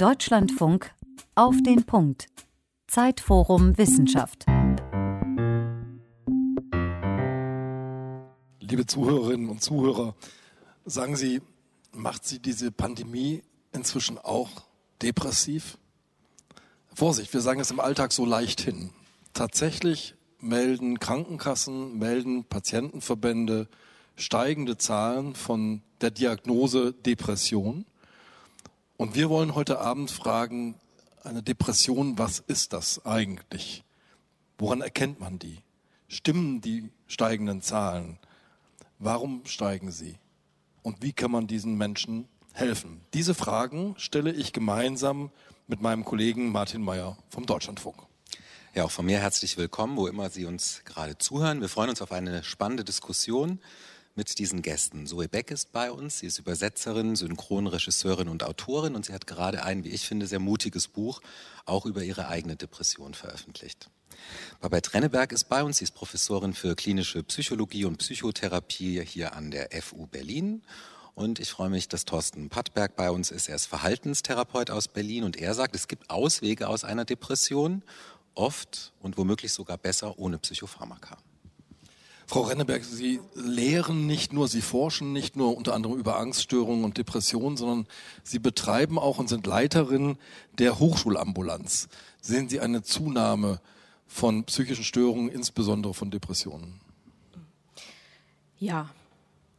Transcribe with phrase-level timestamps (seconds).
[0.00, 0.94] Deutschlandfunk
[1.34, 2.28] auf den Punkt.
[2.86, 4.46] Zeitforum Wissenschaft.
[8.60, 10.14] Liebe Zuhörerinnen und Zuhörer,
[10.86, 11.42] sagen Sie,
[11.92, 13.42] macht Sie diese Pandemie
[13.72, 14.62] inzwischen auch
[15.02, 15.76] depressiv?
[16.94, 18.88] Vorsicht, wir sagen es im Alltag so leicht hin.
[19.34, 23.68] Tatsächlich melden Krankenkassen, melden Patientenverbände
[24.16, 27.84] steigende Zahlen von der Diagnose Depression.
[29.00, 30.74] Und wir wollen heute Abend fragen,
[31.24, 33.82] eine Depression, was ist das eigentlich?
[34.58, 35.60] Woran erkennt man die?
[36.06, 38.18] Stimmen die steigenden Zahlen?
[38.98, 40.18] Warum steigen sie?
[40.82, 43.00] Und wie kann man diesen Menschen helfen?
[43.14, 45.30] Diese Fragen stelle ich gemeinsam
[45.66, 47.96] mit meinem Kollegen Martin Mayer vom Deutschlandfunk.
[48.74, 51.62] Ja, auch von mir herzlich willkommen, wo immer Sie uns gerade zuhören.
[51.62, 53.60] Wir freuen uns auf eine spannende Diskussion
[54.14, 55.06] mit diesen Gästen.
[55.06, 56.18] Zoe Beck ist bei uns.
[56.18, 60.40] Sie ist Übersetzerin, Synchronregisseurin und Autorin und sie hat gerade ein, wie ich finde, sehr
[60.40, 61.20] mutiges Buch
[61.64, 63.88] auch über ihre eigene Depression veröffentlicht.
[64.60, 65.78] Babette Renneberg ist bei uns.
[65.78, 70.62] Sie ist Professorin für klinische Psychologie und Psychotherapie hier an der FU Berlin.
[71.14, 73.48] Und ich freue mich, dass Thorsten Pattberg bei uns ist.
[73.48, 77.82] Er ist Verhaltenstherapeut aus Berlin und er sagt, es gibt Auswege aus einer Depression
[78.34, 81.18] oft und womöglich sogar besser ohne Psychopharmaka.
[82.30, 86.96] Frau Renneberg, Sie lehren nicht nur, Sie forschen nicht nur unter anderem über Angststörungen und
[86.96, 87.88] Depressionen, sondern
[88.22, 90.16] Sie betreiben auch und sind Leiterin
[90.56, 91.88] der Hochschulambulanz.
[92.20, 93.60] Sehen Sie eine Zunahme
[94.06, 96.80] von psychischen Störungen, insbesondere von Depressionen?
[98.60, 98.90] Ja,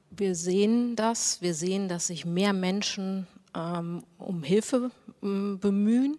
[0.10, 1.42] wir sehen das.
[1.42, 6.18] Wir sehen, dass sich mehr Menschen ähm, um Hilfe ähm, bemühen.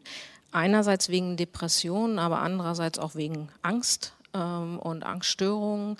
[0.50, 5.96] Einerseits wegen Depressionen, aber andererseits auch wegen Angst ähm, und Angststörungen.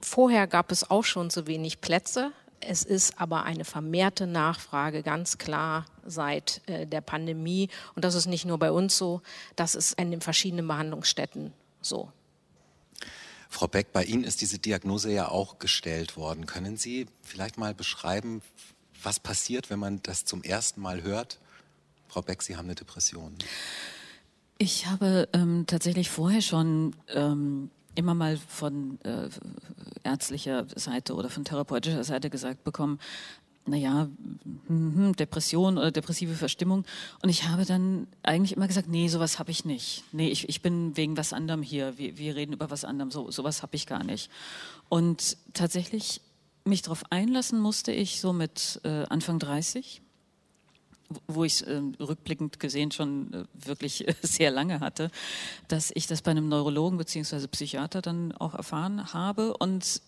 [0.00, 2.32] Vorher gab es auch schon zu wenig Plätze.
[2.60, 7.68] Es ist aber eine vermehrte Nachfrage ganz klar seit äh, der Pandemie.
[7.94, 9.22] Und das ist nicht nur bei uns so,
[9.56, 12.10] das ist in den verschiedenen Behandlungsstätten so.
[13.48, 16.46] Frau Beck, bei Ihnen ist diese Diagnose ja auch gestellt worden.
[16.46, 18.42] Können Sie vielleicht mal beschreiben,
[19.02, 21.38] was passiert, wenn man das zum ersten Mal hört?
[22.08, 23.34] Frau Beck, Sie haben eine Depression.
[24.58, 29.28] Ich habe ähm, tatsächlich vorher schon ähm, immer mal von äh,
[30.02, 32.98] ärztlicher Seite oder von therapeutischer Seite gesagt bekommen,
[33.66, 34.08] naja,
[34.66, 36.84] hm, Depression oder depressive Verstimmung.
[37.22, 40.04] Und ich habe dann eigentlich immer gesagt, nee, sowas habe ich nicht.
[40.12, 41.96] Nee, ich, ich bin wegen was anderem hier.
[41.98, 43.10] Wir, wir reden über was anderem.
[43.10, 44.30] So, sowas habe ich gar nicht.
[44.88, 46.20] Und tatsächlich
[46.64, 50.02] mich darauf einlassen musste ich so mit äh, Anfang 30
[51.26, 55.10] wo ich äh, rückblickend gesehen schon äh, wirklich äh, sehr lange hatte,
[55.68, 57.46] dass ich das bei einem Neurologen bzw.
[57.48, 60.02] Psychiater dann auch erfahren habe und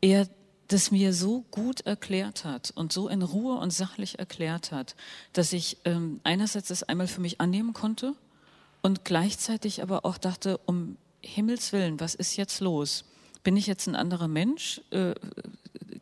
[0.00, 0.28] er
[0.68, 4.96] das mir so gut erklärt hat und so in Ruhe und sachlich erklärt hat,
[5.32, 8.14] dass ich ähm, einerseits das einmal für mich annehmen konnte
[8.80, 13.04] und gleichzeitig aber auch dachte, um Himmels Willen, was ist jetzt los?
[13.44, 14.80] Bin ich jetzt ein anderer Mensch?
[14.90, 15.14] Äh,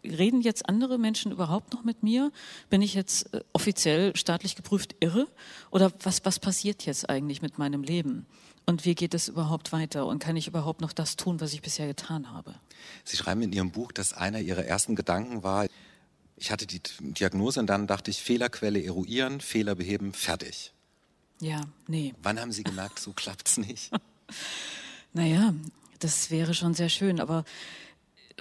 [0.05, 2.33] reden jetzt andere Menschen überhaupt noch mit mir?
[2.69, 5.29] Bin ich jetzt äh, offiziell staatlich geprüft irre?
[5.71, 8.27] Oder was, was passiert jetzt eigentlich mit meinem Leben?
[8.67, 10.07] Und wie geht es überhaupt weiter?
[10.07, 12.55] Und kann ich überhaupt noch das tun, was ich bisher getan habe?
[13.05, 15.67] Sie schreiben in Ihrem Buch, dass einer Ihrer ersten Gedanken war,
[16.37, 20.73] ich hatte die Diagnose und dann dachte ich, Fehlerquelle eruieren, Fehler beheben, fertig.
[21.41, 22.15] Ja, nee.
[22.23, 23.91] Wann haben Sie gemerkt, so klappt es nicht?
[25.13, 25.55] naja,
[25.99, 27.45] das wäre schon sehr schön, aber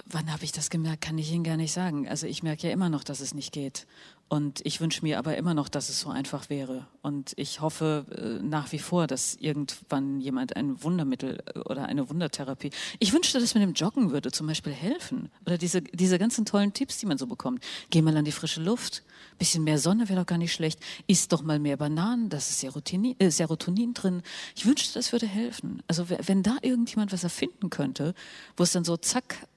[0.06, 2.08] wann habe ich das gemerkt, kann ich Ihnen gar nicht sagen.
[2.08, 3.86] Also ich merke ja immer noch, dass es nicht geht.
[4.32, 6.86] Und ich wünsche mir aber immer noch, dass es so einfach wäre.
[7.02, 12.08] Und ich hoffe äh, nach wie vor, dass irgendwann jemand ein Wundermittel äh, oder eine
[12.08, 12.70] Wundertherapie.
[13.00, 15.30] Ich wünschte, dass mir dem Joggen würde zum Beispiel helfen.
[15.46, 17.64] Oder diese, diese ganzen tollen Tipps, die man so bekommt.
[17.90, 19.02] Geh mal an die frische Luft.
[19.36, 20.78] Bisschen mehr Sonne wäre doch gar nicht schlecht.
[21.08, 22.28] Iss doch mal mehr Bananen.
[22.28, 24.22] Das ist Serotonin, äh, Serotonin drin.
[24.54, 25.82] Ich wünschte, das würde helfen.
[25.88, 28.14] Also wenn da irgendjemand was erfinden könnte,
[28.56, 29.48] wo es dann so zack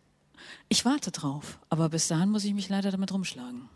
[0.69, 3.69] ich warte drauf, aber bis dahin muss ich mich leider damit rumschlagen.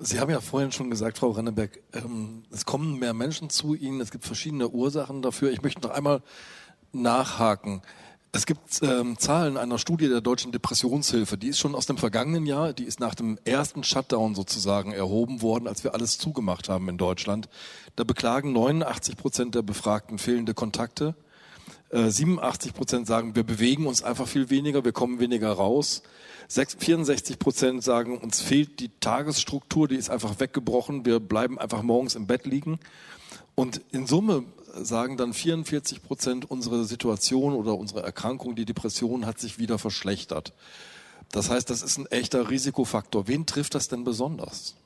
[0.00, 4.00] Sie haben ja vorhin schon gesagt, Frau Renneberg, ähm, es kommen mehr Menschen zu Ihnen,
[4.00, 5.50] es gibt verschiedene Ursachen dafür.
[5.50, 6.22] Ich möchte noch einmal
[6.92, 7.82] nachhaken.
[8.30, 12.46] Es gibt ähm, Zahlen einer Studie der Deutschen Depressionshilfe, die ist schon aus dem vergangenen
[12.46, 16.88] Jahr, die ist nach dem ersten Shutdown sozusagen erhoben worden, als wir alles zugemacht haben
[16.88, 17.48] in Deutschland.
[17.96, 21.14] Da beklagen 89 Prozent der Befragten fehlende Kontakte.
[21.90, 26.02] 87 äh, Prozent sagen, wir bewegen uns einfach viel weniger, wir kommen weniger raus.
[26.48, 32.14] 64 Prozent sagen, uns fehlt die Tagesstruktur, die ist einfach weggebrochen, wir bleiben einfach morgens
[32.14, 32.78] im Bett liegen.
[33.54, 34.44] Und in Summe
[34.74, 40.52] sagen dann 44 Prozent, unsere Situation oder unsere Erkrankung, die Depression, hat sich wieder verschlechtert.
[41.32, 43.28] Das heißt, das ist ein echter Risikofaktor.
[43.28, 44.76] Wen trifft das denn besonders?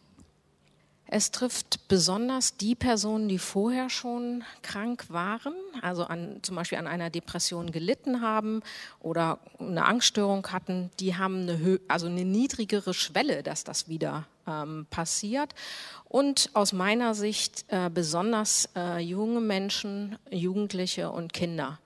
[1.14, 6.86] Es trifft besonders die Personen, die vorher schon krank waren, also an, zum Beispiel an
[6.86, 8.62] einer Depression gelitten haben
[8.98, 10.90] oder eine Angststörung hatten.
[11.00, 15.54] Die haben eine, also eine niedrigere Schwelle, dass das wieder ähm, passiert.
[16.08, 21.78] Und aus meiner Sicht äh, besonders äh, junge Menschen, Jugendliche und Kinder,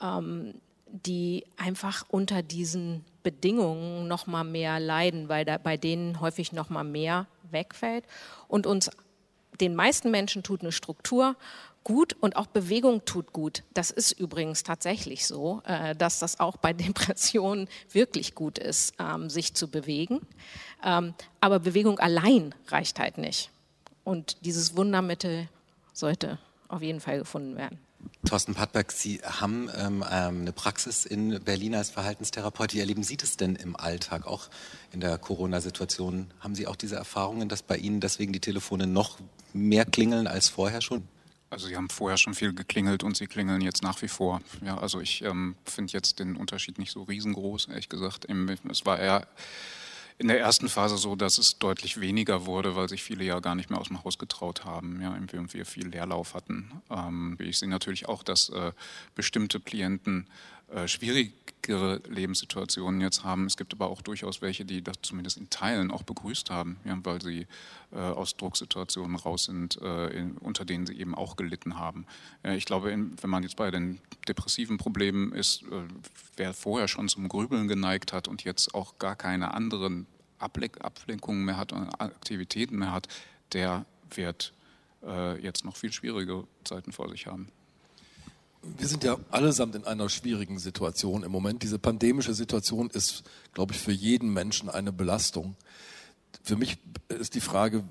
[0.00, 0.54] ähm,
[0.86, 6.70] die einfach unter diesen Bedingungen noch mal mehr leiden, weil da bei denen häufig noch
[6.70, 8.04] mal mehr wegfällt.
[8.48, 8.90] Und uns,
[9.60, 11.36] den meisten Menschen tut eine Struktur
[11.84, 13.62] gut und auch Bewegung tut gut.
[13.74, 19.30] Das ist übrigens tatsächlich so, äh, dass das auch bei Depressionen wirklich gut ist, ähm,
[19.30, 20.20] sich zu bewegen.
[20.84, 23.50] Ähm, aber Bewegung allein reicht halt nicht.
[24.04, 25.48] Und dieses Wundermittel
[25.92, 26.38] sollte
[26.68, 27.78] auf jeden Fall gefunden werden.
[28.26, 32.74] Thorsten Pattberg, Sie haben ähm, ähm, eine Praxis in Berlin als Verhaltenstherapeut.
[32.74, 34.48] Wie erleben Sie das denn im Alltag, auch
[34.92, 36.30] in der Corona-Situation?
[36.40, 39.18] Haben Sie auch diese Erfahrungen, dass bei Ihnen deswegen die Telefone noch
[39.52, 41.08] mehr klingeln als vorher schon?
[41.50, 44.40] Also Sie haben vorher schon viel geklingelt und Sie klingeln jetzt nach wie vor.
[44.64, 48.26] Ja, also ich ähm, finde jetzt den Unterschied nicht so riesengroß, ehrlich gesagt.
[48.70, 49.26] Es war eher
[50.20, 53.54] in der ersten Phase so, dass es deutlich weniger wurde, weil sich viele ja gar
[53.54, 56.82] nicht mehr aus dem Haus getraut haben ja, und wir viel Leerlauf hatten.
[56.90, 58.72] Ähm, ich sehe natürlich auch, dass äh,
[59.14, 60.28] bestimmte Klienten
[60.72, 63.46] äh, schwierigere Lebenssituationen jetzt haben.
[63.46, 66.96] Es gibt aber auch durchaus welche, die das zumindest in Teilen auch begrüßt haben, ja,
[67.02, 67.46] weil sie
[67.92, 72.06] äh, aus Drucksituationen raus sind, äh, in, unter denen sie eben auch gelitten haben.
[72.44, 75.82] Ich glaube, in, wenn man jetzt bei den depressiven Problemen ist, äh,
[76.36, 80.06] wer vorher schon zum Grübeln geneigt hat und jetzt auch gar keine anderen
[80.38, 83.08] Ablenk Ablenkungen mehr hat, Aktivitäten mehr hat,
[83.52, 83.84] der
[84.14, 84.52] wird
[85.02, 87.50] äh, jetzt noch viel schwierige Zeiten vor sich haben.
[88.62, 91.62] Wir sind ja allesamt in einer schwierigen Situation im Moment.
[91.62, 93.22] Diese pandemische Situation ist,
[93.54, 95.56] glaube ich, für jeden Menschen eine Belastung.
[96.42, 96.78] Für mich
[97.08, 97.84] ist die Frage,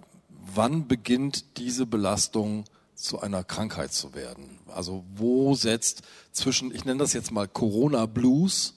[0.54, 4.60] wann beginnt diese Belastung zu einer Krankheit zu werden?
[4.68, 8.76] Also wo setzt zwischen, ich nenne das jetzt mal Corona Blues,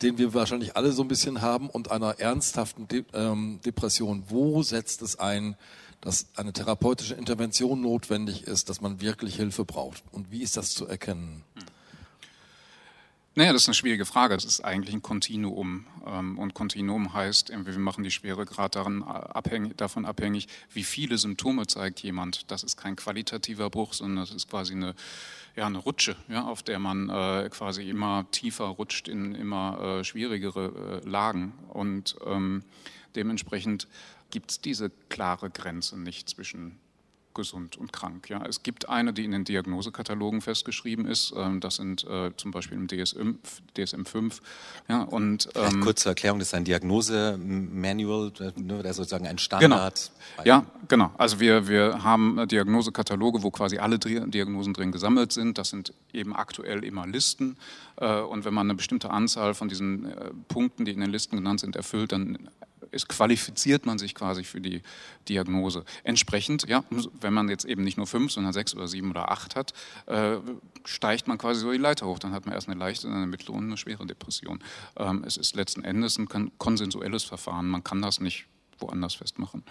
[0.00, 4.62] den wir wahrscheinlich alle so ein bisschen haben, und einer ernsthaften De ähm, Depression, wo
[4.62, 5.56] setzt es ein?
[6.00, 10.02] Dass eine therapeutische Intervention notwendig ist, dass man wirklich Hilfe braucht.
[10.12, 11.44] Und wie ist das zu erkennen?
[13.38, 14.34] Naja, das ist eine schwierige Frage.
[14.34, 15.86] Das ist eigentlich ein Kontinuum.
[16.04, 21.68] Ähm, und Kontinuum heißt, wir machen die Schweregrad daran abhängig, davon abhängig, wie viele Symptome
[21.68, 22.50] zeigt jemand.
[22.50, 24.96] Das ist kein qualitativer Bruch, sondern das ist quasi eine,
[25.54, 30.04] ja, eine Rutsche, ja, auf der man äh, quasi immer tiefer rutscht in immer äh,
[30.04, 31.52] schwierigere äh, Lagen.
[31.68, 32.64] Und ähm,
[33.14, 33.86] dementsprechend
[34.30, 36.78] gibt es diese klare Grenze nicht zwischen
[37.38, 38.28] gesund und krank.
[38.28, 41.32] Ja, es gibt eine, die in den Diagnosekatalogen festgeschrieben ist.
[41.36, 43.36] Ähm, das sind äh, zum Beispiel im DSM,
[43.76, 44.42] DSM 5.
[44.88, 50.10] Ja, und, ähm, kurze Erklärung, das ist ein Diagnosemanual, ne, der sozusagen ein Standard.
[50.36, 50.48] Genau.
[50.48, 51.12] Ja, genau.
[51.16, 55.58] Also wir, wir haben Diagnosekataloge, wo quasi alle Diagnosen drin gesammelt sind.
[55.58, 57.56] Das sind eben aktuell immer Listen.
[57.96, 61.36] Äh, und wenn man eine bestimmte Anzahl von diesen äh, Punkten, die in den Listen
[61.36, 62.50] genannt sind, erfüllt, dann
[62.90, 64.82] ist, qualifiziert man sich quasi für die
[65.28, 65.84] Diagnose.
[66.04, 66.84] Entsprechend, ja,
[67.20, 69.72] wenn man jetzt eben nicht nur fünf, sondern sechs oder sieben oder acht hat,
[70.06, 70.36] äh,
[70.84, 72.18] steigt man quasi so die Leiter hoch.
[72.18, 74.60] Dann hat man erst eine leichte, eine mittlere und eine schwere Depression.
[74.96, 76.28] Ähm, es ist letzten Endes ein
[76.58, 77.68] konsensuelles Verfahren.
[77.68, 78.46] Man kann das nicht
[78.78, 79.64] woanders festmachen.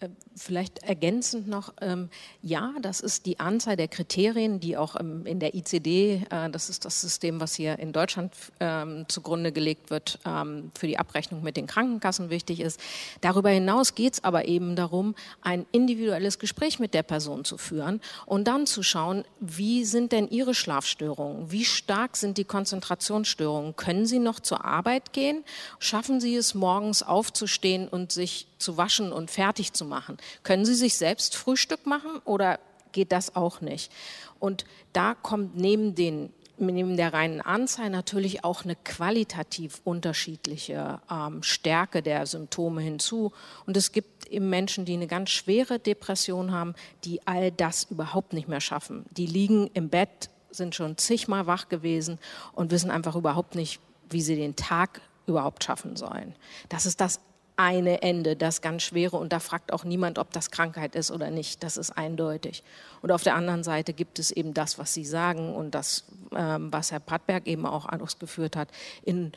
[0.00, 2.08] Äh, vielleicht ergänzend noch, ähm,
[2.40, 6.70] ja, das ist die Anzahl der Kriterien, die auch ähm, in der ICD, äh, das
[6.70, 11.56] ist das System, was hier in Deutschland ähm, zugrunde gelegt wird, für die Abrechnung mit
[11.56, 12.80] den Krankenkassen wichtig ist.
[13.20, 18.00] Darüber hinaus geht es aber eben darum, ein individuelles Gespräch mit der Person zu führen
[18.26, 24.06] und dann zu schauen, wie sind denn ihre Schlafstörungen, wie stark sind die Konzentrationsstörungen, können
[24.06, 25.44] sie noch zur Arbeit gehen,
[25.78, 30.16] schaffen sie es morgens aufzustehen und sich zu waschen und fertig zu machen.
[30.42, 32.60] Können Sie sich selbst Frühstück machen oder
[32.92, 33.92] geht das auch nicht?
[34.38, 41.42] Und da kommt neben den neben der reinen Anzahl natürlich auch eine qualitativ unterschiedliche ähm,
[41.42, 43.32] Stärke der Symptome hinzu.
[43.66, 46.74] Und es gibt eben Menschen, die eine ganz schwere Depression haben,
[47.04, 49.06] die all das überhaupt nicht mehr schaffen.
[49.10, 52.18] Die liegen im Bett, sind schon zigmal wach gewesen
[52.52, 56.34] und wissen einfach überhaupt nicht, wie sie den Tag überhaupt schaffen sollen.
[56.68, 57.20] Das ist das
[57.60, 59.18] eine Ende, das ganz schwere.
[59.18, 61.62] Und da fragt auch niemand, ob das Krankheit ist oder nicht.
[61.62, 62.62] Das ist eindeutig.
[63.02, 66.72] Und auf der anderen Seite gibt es eben das, was Sie sagen und das, ähm,
[66.72, 68.68] was Herr Pattberg eben auch ausgeführt hat,
[69.02, 69.32] in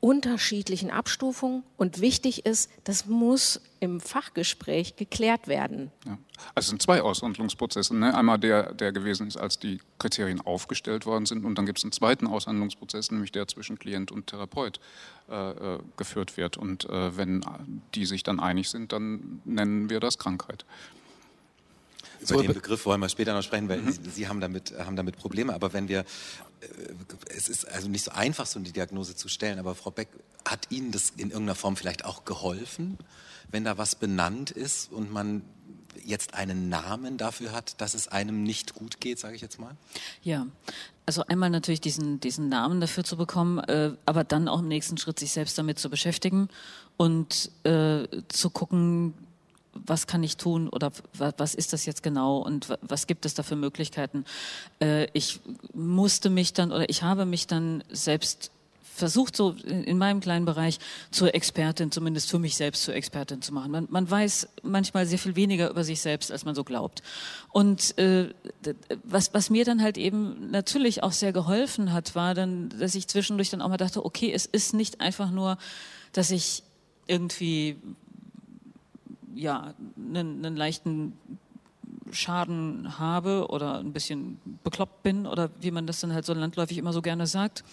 [0.00, 5.90] unterschiedlichen Abstufungen und wichtig ist, das muss im Fachgespräch geklärt werden.
[6.04, 6.18] Ja.
[6.54, 7.96] Also es sind zwei Aushandlungsprozesse.
[7.96, 8.14] Ne?
[8.14, 11.84] Einmal der, der gewesen ist, als die Kriterien aufgestellt worden sind und dann gibt es
[11.84, 14.80] einen zweiten Aushandlungsprozess, nämlich der zwischen Klient und Therapeut
[15.30, 16.56] äh, äh, geführt wird.
[16.56, 17.44] Und äh, wenn
[17.94, 20.64] die sich dann einig sind, dann nennen wir das Krankheit.
[22.20, 23.92] Über so, den Begriff wollen wir später noch sprechen, weil mhm.
[23.92, 25.54] Sie, Sie, haben, damit, haben damit Probleme.
[25.54, 26.66] Aber wenn wir, äh,
[27.34, 30.08] es ist also nicht so einfach, so eine Diagnose zu stellen, aber Frau Beck,
[30.44, 32.98] hat Ihnen das in irgendeiner Form vielleicht auch geholfen,
[33.50, 35.42] wenn da was benannt ist und man
[36.04, 39.76] jetzt einen Namen dafür hat, dass es einem nicht gut geht, sage ich jetzt mal?
[40.22, 40.46] Ja,
[41.04, 44.98] also einmal natürlich diesen, diesen Namen dafür zu bekommen, äh, aber dann auch im nächsten
[44.98, 46.48] Schritt sich selbst damit zu beschäftigen
[46.96, 49.14] und äh, zu gucken,
[49.84, 53.42] was kann ich tun oder was ist das jetzt genau und was gibt es da
[53.42, 54.24] für Möglichkeiten.
[54.80, 55.40] Äh, ich
[55.74, 58.50] musste mich dann oder ich habe mich dann selbst
[58.96, 60.78] versucht, so in meinem kleinen Bereich
[61.10, 63.70] zur Expertin, zumindest für mich selbst zur Expertin zu machen.
[63.70, 67.02] Man, man weiß manchmal sehr viel weniger über sich selbst, als man so glaubt.
[67.52, 68.30] Und äh,
[69.04, 73.06] was, was mir dann halt eben natürlich auch sehr geholfen hat, war dann, dass ich
[73.06, 75.58] zwischendurch dann auch mal dachte, okay, es ist nicht einfach nur,
[76.12, 76.62] dass ich
[77.06, 77.76] irgendwie
[79.36, 81.12] ja, einen, einen leichten
[82.10, 86.78] Schaden habe oder ein bisschen bekloppt bin oder wie man das dann halt so landläufig
[86.78, 87.64] immer so gerne sagt,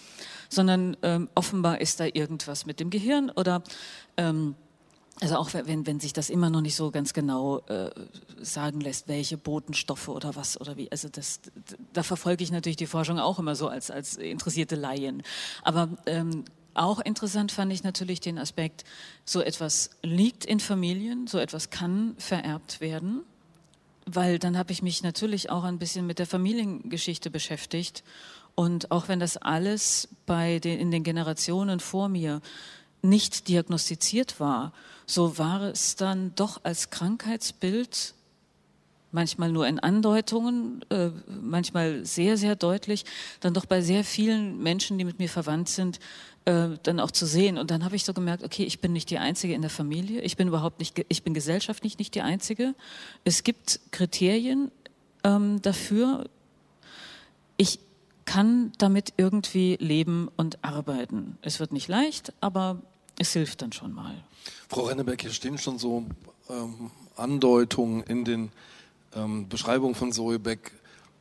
[0.48, 3.62] sondern ähm, offenbar ist da irgendwas mit dem Gehirn oder
[4.16, 4.54] ähm,
[5.20, 7.90] also auch wenn, wenn sich das immer noch nicht so ganz genau äh,
[8.40, 11.40] sagen lässt, welche Botenstoffe oder was oder wie, also das,
[11.92, 15.22] da verfolge ich natürlich die Forschung auch immer so als, als interessierte Laien.
[15.62, 16.44] Aber ähm,
[16.74, 18.84] auch interessant fand ich natürlich den Aspekt,
[19.24, 23.22] so etwas liegt in Familien, so etwas kann vererbt werden,
[24.06, 28.04] weil dann habe ich mich natürlich auch ein bisschen mit der Familiengeschichte beschäftigt.
[28.54, 32.40] Und auch wenn das alles bei den, in den Generationen vor mir
[33.02, 34.72] nicht diagnostiziert war,
[35.06, 38.14] so war es dann doch als Krankheitsbild
[39.14, 43.04] manchmal nur in Andeutungen, äh, manchmal sehr, sehr deutlich,
[43.38, 46.00] dann doch bei sehr vielen Menschen, die mit mir verwandt sind,
[46.44, 47.58] äh, dann auch zu sehen.
[47.58, 50.20] Und dann habe ich so gemerkt, okay, ich bin nicht die Einzige in der Familie,
[50.20, 52.74] ich bin überhaupt nicht, ich bin gesellschaftlich nicht die Einzige.
[53.24, 54.70] Es gibt Kriterien
[55.22, 56.28] ähm, dafür.
[57.56, 57.78] Ich
[58.24, 61.38] kann damit irgendwie leben und arbeiten.
[61.42, 62.80] Es wird nicht leicht, aber
[63.18, 64.14] es hilft dann schon mal.
[64.68, 66.04] Frau Renneberg, hier stehen schon so
[66.50, 68.52] ähm, Andeutungen in den
[69.14, 70.72] ähm, Beschreibung von Zoe Beck,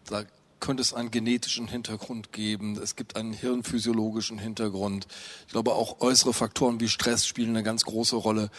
[0.05, 0.23] da
[0.63, 5.07] könnte es einen genetischen Hintergrund geben, es gibt einen hirnphysiologischen Hintergrund.
[5.45, 8.49] Ich glaube, auch äußere Faktoren wie Stress spielen eine ganz große Rolle.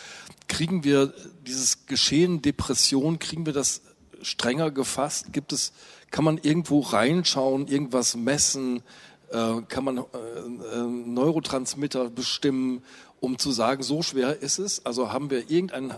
[0.47, 1.15] Kriegen wir
[1.47, 3.81] dieses Geschehen Depression, kriegen wir das
[4.21, 5.33] strenger gefasst?
[5.33, 5.73] Gibt es,
[6.11, 8.83] kann man irgendwo reinschauen, irgendwas messen?
[9.31, 12.83] Äh, kann man äh, äh, Neurotransmitter bestimmen,
[13.21, 14.85] um zu sagen, so schwer ist es?
[14.85, 15.95] Also haben wir irgendein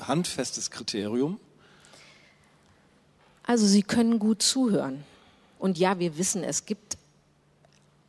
[0.00, 1.38] handfestes Kriterium?
[3.44, 5.04] Also Sie können gut zuhören.
[5.58, 6.96] Und ja, wir wissen, es gibt,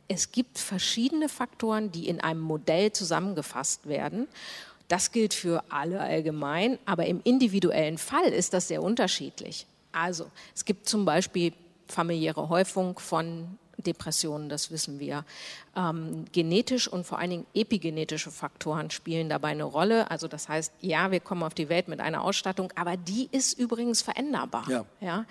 [0.08, 4.28] es gibt verschiedene Faktoren, die in einem Modell zusammengefasst werden.
[4.88, 9.66] Das gilt für alle allgemein, aber im individuellen Fall ist das sehr unterschiedlich.
[9.92, 11.52] Also es gibt zum Beispiel
[11.86, 15.24] familiäre Häufung von Depressionen, das wissen wir.
[15.76, 20.10] Ähm, genetisch und vor allen Dingen epigenetische Faktoren spielen dabei eine Rolle.
[20.10, 23.58] Also das heißt, ja, wir kommen auf die Welt mit einer Ausstattung, aber die ist
[23.58, 24.64] übrigens veränderbar.
[24.68, 24.84] Ja.
[25.00, 25.24] ja?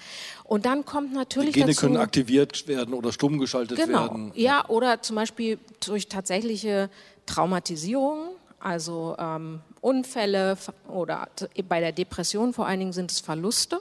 [0.44, 4.32] Und dann kommt natürlich die Gene dazu, können aktiviert werden oder stumm geschaltet genau, werden.
[4.36, 6.90] Ja, oder zum Beispiel durch tatsächliche
[7.26, 8.30] Traumatisierungen,
[8.60, 11.30] also ähm, Unfälle oder
[11.68, 13.80] bei der Depression vor allen Dingen sind es Verluste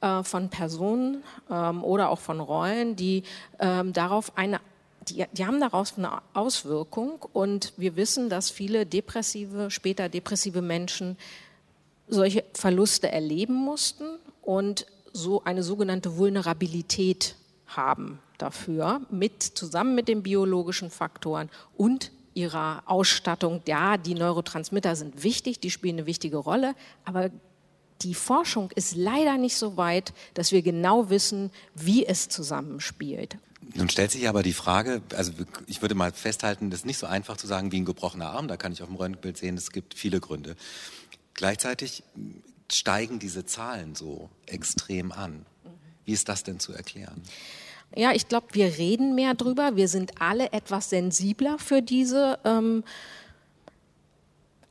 [0.00, 3.22] äh, von Personen ähm, oder auch von Rollen, die
[3.58, 4.60] ähm, darauf eine
[5.08, 11.16] die, die, haben daraus eine Auswirkung und wir wissen, dass viele depressive, später depressive Menschen
[12.08, 14.04] solche Verluste erleben mussten
[14.42, 17.36] und so eine sogenannte Vulnerabilität
[17.66, 23.62] haben dafür, mit, zusammen mit den biologischen Faktoren und ihrer Ausstattung.
[23.66, 26.74] Ja, die Neurotransmitter sind wichtig, die spielen eine wichtige Rolle,
[27.04, 27.30] aber
[28.02, 33.38] die Forschung ist leider nicht so weit, dass wir genau wissen, wie es zusammenspielt.
[33.74, 35.32] Nun stellt sich aber die Frage, also
[35.66, 38.48] ich würde mal festhalten, das ist nicht so einfach zu sagen wie ein gebrochener Arm,
[38.48, 40.56] da kann ich auf dem Röntgenbild sehen, es gibt viele Gründe.
[41.34, 42.02] Gleichzeitig
[42.72, 45.44] steigen diese Zahlen so extrem an.
[46.04, 47.22] Wie ist das denn zu erklären?
[47.94, 49.76] Ja, ich glaube, wir reden mehr drüber.
[49.76, 52.84] Wir sind alle etwas sensibler für diese ähm,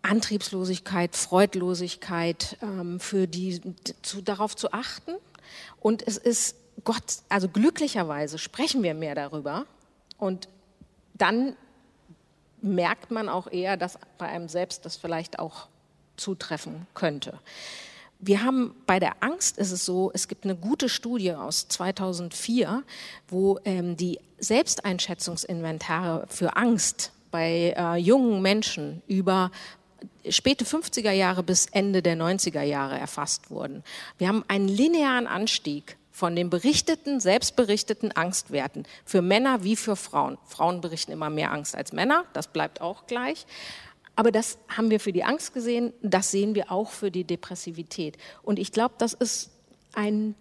[0.07, 3.61] Antriebslosigkeit, Freudlosigkeit, ähm, für die
[4.01, 5.11] zu, darauf zu achten.
[5.79, 9.65] Und es ist Gott, also glücklicherweise sprechen wir mehr darüber
[10.17, 10.47] und
[11.13, 11.55] dann
[12.61, 15.67] merkt man auch eher, dass bei einem selbst das vielleicht auch
[16.15, 17.39] zutreffen könnte.
[18.19, 22.83] Wir haben bei der Angst ist es so, es gibt eine gute Studie aus 2004,
[23.27, 29.51] wo ähm, die Selbsteinschätzungsinventare für Angst bei äh, jungen Menschen über
[30.29, 33.83] späte 50er Jahre bis Ende der 90er Jahre erfasst wurden.
[34.17, 40.37] Wir haben einen linearen Anstieg von den berichteten, selbstberichteten Angstwerten für Männer wie für Frauen.
[40.45, 43.45] Frauen berichten immer mehr Angst als Männer, das bleibt auch gleich.
[44.15, 48.17] Aber das haben wir für die Angst gesehen, das sehen wir auch für die Depressivität.
[48.41, 49.51] Und ich glaube, das ist
[49.93, 50.33] ein,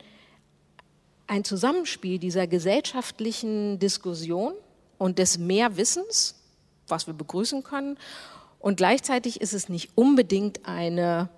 [1.27, 4.55] ein Zusammenspiel dieser gesellschaftlichen Diskussion
[4.97, 6.37] und des Mehrwissens,
[6.89, 7.99] was wir begrüßen können.
[8.67, 11.29] Und gleichzeitig ist es nicht unbedingt eine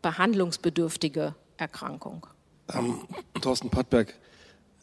[0.00, 2.26] behandlungsbedürftige Erkrankung.
[2.72, 3.00] Ähm,
[3.42, 4.14] Thorsten Pattberg,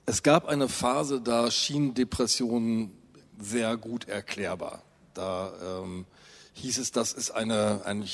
[0.06, 2.92] es gab eine Phase, da schienen Depressionen
[3.40, 4.84] sehr gut erklärbar.
[5.16, 5.52] Da
[5.82, 6.06] ähm,
[6.54, 8.08] hieß es, das ist eine, ein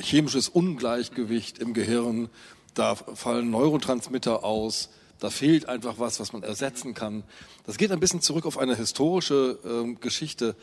[0.00, 2.28] chemisches Ungleichgewicht im Gehirn,
[2.74, 7.24] da fallen Neurotransmitter aus, da fehlt einfach was, was man ersetzen kann.
[7.64, 10.56] Das geht ein bisschen zurück auf eine historische ähm, Geschichte.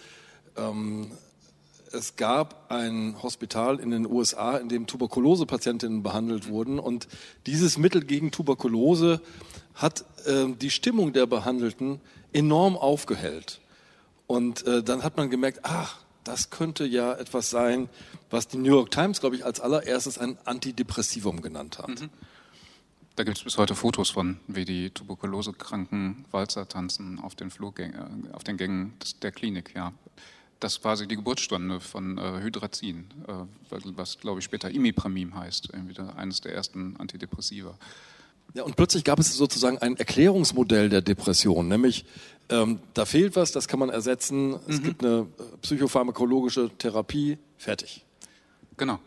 [0.55, 1.09] Ähm,
[1.97, 7.07] es gab ein Hospital in den USA, in dem Tuberkulosepatientinnen behandelt wurden und
[7.45, 9.21] dieses Mittel gegen Tuberkulose
[9.73, 11.99] hat äh, die Stimmung der Behandelten
[12.33, 13.59] enorm aufgehellt.
[14.27, 17.89] Und äh, dann hat man gemerkt, ach, das könnte ja etwas sein,
[18.29, 22.01] was die New York Times, glaube ich, als allererstes ein Antidepressivum genannt hat.
[22.01, 22.09] Mhm.
[23.15, 28.31] Da gibt es bis heute Fotos von, wie die tuberkulosekranken Walzer tanzen auf den, Flurgängen,
[28.33, 29.73] auf den Gängen der Klinik.
[29.75, 29.93] Ja.
[30.59, 33.33] Das war quasi die Geburtsstunde von äh, Hydrazin, äh,
[33.69, 37.77] was, glaube ich, später Imipramim heißt, irgendwie eines der ersten Antidepressiva.
[38.53, 42.05] Ja, und plötzlich gab es sozusagen ein Erklärungsmodell der Depression, nämlich
[42.49, 44.59] ähm, da fehlt was, das kann man ersetzen, mhm.
[44.67, 48.05] es gibt eine äh, psychopharmakologische Therapie, fertig.
[48.77, 48.99] Genau.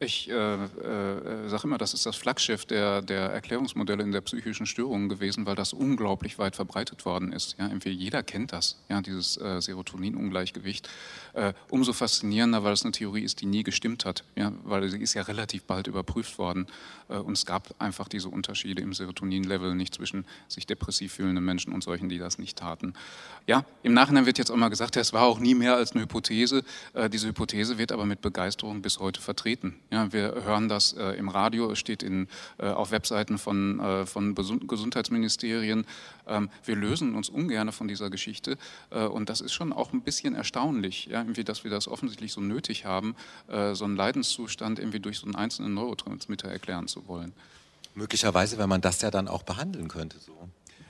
[0.00, 4.64] Ich äh, äh, sage immer, das ist das Flaggschiff der, der Erklärungsmodelle in der psychischen
[4.64, 7.56] Störungen gewesen, weil das unglaublich weit verbreitet worden ist.
[7.58, 10.88] Ja, jeder kennt das, ja, dieses äh, Serotonin-Ungleichgewicht.
[11.32, 14.98] Äh, umso faszinierender, weil es eine Theorie ist, die nie gestimmt hat, ja, weil sie
[14.98, 16.68] ist ja relativ bald überprüft worden
[17.08, 21.72] äh, und es gab einfach diese Unterschiede im Serotonin-Level nicht zwischen sich depressiv fühlenden Menschen
[21.72, 22.94] und solchen, die das nicht taten.
[23.48, 26.02] Ja, im Nachhinein wird jetzt auch mal gesagt, es war auch nie mehr als eine
[26.02, 26.62] Hypothese.
[26.94, 29.74] Äh, diese Hypothese wird aber mit Begeisterung bis heute vertreten.
[29.90, 34.04] Ja, wir hören das äh, im Radio, es steht in, äh, auf Webseiten von, äh,
[34.06, 35.86] von Gesundheitsministerien.
[36.26, 38.58] Ähm, wir lösen uns ungern von dieser Geschichte
[38.90, 42.32] äh, und das ist schon auch ein bisschen erstaunlich, ja, irgendwie, dass wir das offensichtlich
[42.32, 43.16] so nötig haben,
[43.48, 47.32] äh, so einen Leidenszustand irgendwie durch so einen einzelnen Neurotransmitter erklären zu wollen.
[47.94, 50.18] Möglicherweise, wenn man das ja dann auch behandeln könnte.
[50.18, 50.48] So.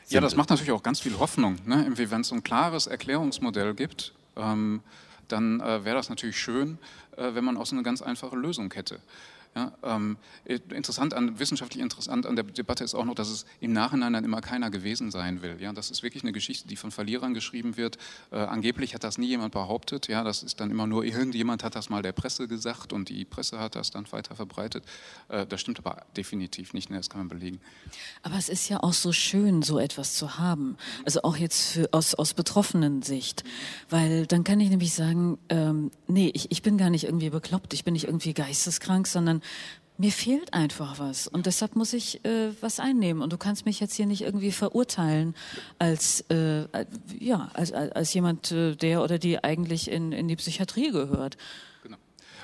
[0.09, 1.59] Ja, das macht natürlich auch ganz viel Hoffnung.
[1.67, 1.87] Ne?
[1.95, 4.81] Wenn es so ein klares Erklärungsmodell gibt, ähm,
[5.29, 6.79] dann äh, wäre das natürlich schön,
[7.19, 9.01] wenn man auch so eine ganz einfache Lösung hätte.
[9.57, 13.73] Ja, ähm, interessant an, wissenschaftlich interessant an der Debatte ist auch noch, dass es im
[13.73, 15.57] Nachhinein dann immer keiner gewesen sein will.
[15.61, 17.99] Ja, das ist wirklich eine Geschichte, die von Verlierern geschrieben wird.
[18.31, 20.09] Äh, angeblich hat das nie jemand behauptet.
[20.09, 23.25] Ja, das ist dann immer nur irgendjemand hat das mal der Presse gesagt und die
[23.25, 24.85] Presse hat das dann weiter verbreitet.
[25.29, 26.91] Äh, das stimmt aber definitiv nicht.
[26.91, 27.61] Ne, das kann man belegen.
[28.23, 30.77] Aber es ist ja auch so schön, so etwas zu haben.
[31.05, 33.45] Also auch jetzt für, aus, aus betroffenen Sicht.
[33.91, 37.73] Weil dann kann ich nämlich sagen, ähm, nee, ich, ich bin gar nicht irgendwie bekloppt,
[37.75, 39.38] ich bin nicht irgendwie geisteskrank, sondern
[39.99, 43.81] mir fehlt einfach was und deshalb muss ich äh, was einnehmen und du kannst mich
[43.81, 45.35] jetzt hier nicht irgendwie verurteilen
[45.79, 46.67] als äh,
[47.19, 51.37] ja als, als jemand äh, der oder die eigentlich in, in die Psychiatrie gehört.
[51.83, 51.97] Genau.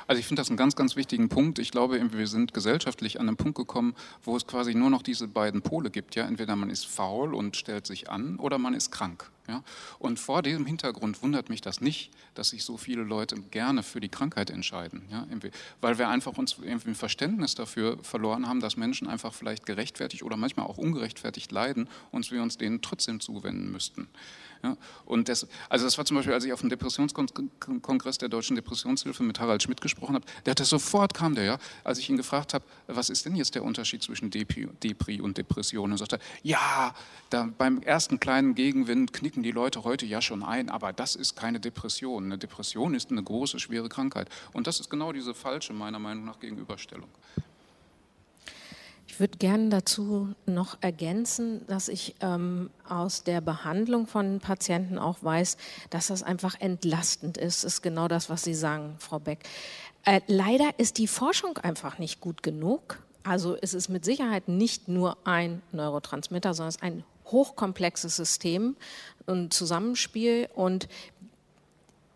[0.09, 1.61] Also ich finde das einen ganz, ganz wichtigen Punkt.
[1.61, 5.29] Ich glaube, wir sind gesellschaftlich an einen Punkt gekommen, wo es quasi nur noch diese
[5.29, 6.17] beiden Pole gibt.
[6.17, 9.31] Ja, entweder man ist faul und stellt sich an, oder man ist krank.
[9.49, 9.63] Ja?
[9.99, 14.01] Und vor diesem Hintergrund wundert mich das nicht, dass sich so viele Leute gerne für
[14.01, 15.03] die Krankheit entscheiden.
[15.11, 15.27] Ja?
[15.81, 20.23] Weil wir einfach uns irgendwie ein Verständnis dafür verloren haben, dass Menschen einfach vielleicht gerechtfertigt
[20.23, 24.09] oder manchmal auch ungerechtfertigt leiden und wir uns denen trotzdem zuwenden müssten.
[24.65, 28.57] Ja, und das, also das war zum Beispiel, als ich auf dem Depressionskongress der Deutschen
[28.57, 32.17] Depressionshilfe mit Harald Schmidt gesprochen habe, der hatte sofort kam der, ja, als ich ihn
[32.17, 35.93] gefragt habe, was ist denn jetzt der Unterschied zwischen Depri, Depri und Depression?
[35.93, 36.95] Und sagte, ja,
[37.29, 41.37] da beim ersten kleinen Gegenwind knicken die Leute heute ja schon ein, aber das ist
[41.37, 42.25] keine Depression.
[42.25, 44.31] Eine Depression ist eine große, schwere Krankheit.
[44.55, 47.11] Und das ist genau diese falsche, meiner Meinung nach, Gegenüberstellung.
[49.15, 55.19] Ich würde gerne dazu noch ergänzen, dass ich ähm, aus der Behandlung von Patienten auch
[55.23, 55.57] weiß,
[55.91, 57.63] dass das einfach entlastend ist.
[57.63, 59.45] Das ist genau das, was Sie sagen, Frau Beck.
[60.05, 63.05] Äh, leider ist die Forschung einfach nicht gut genug.
[63.23, 68.75] Also es ist mit Sicherheit nicht nur ein Neurotransmitter, sondern es ist ein hochkomplexes System
[69.27, 70.49] und Zusammenspiel.
[70.57, 70.89] Und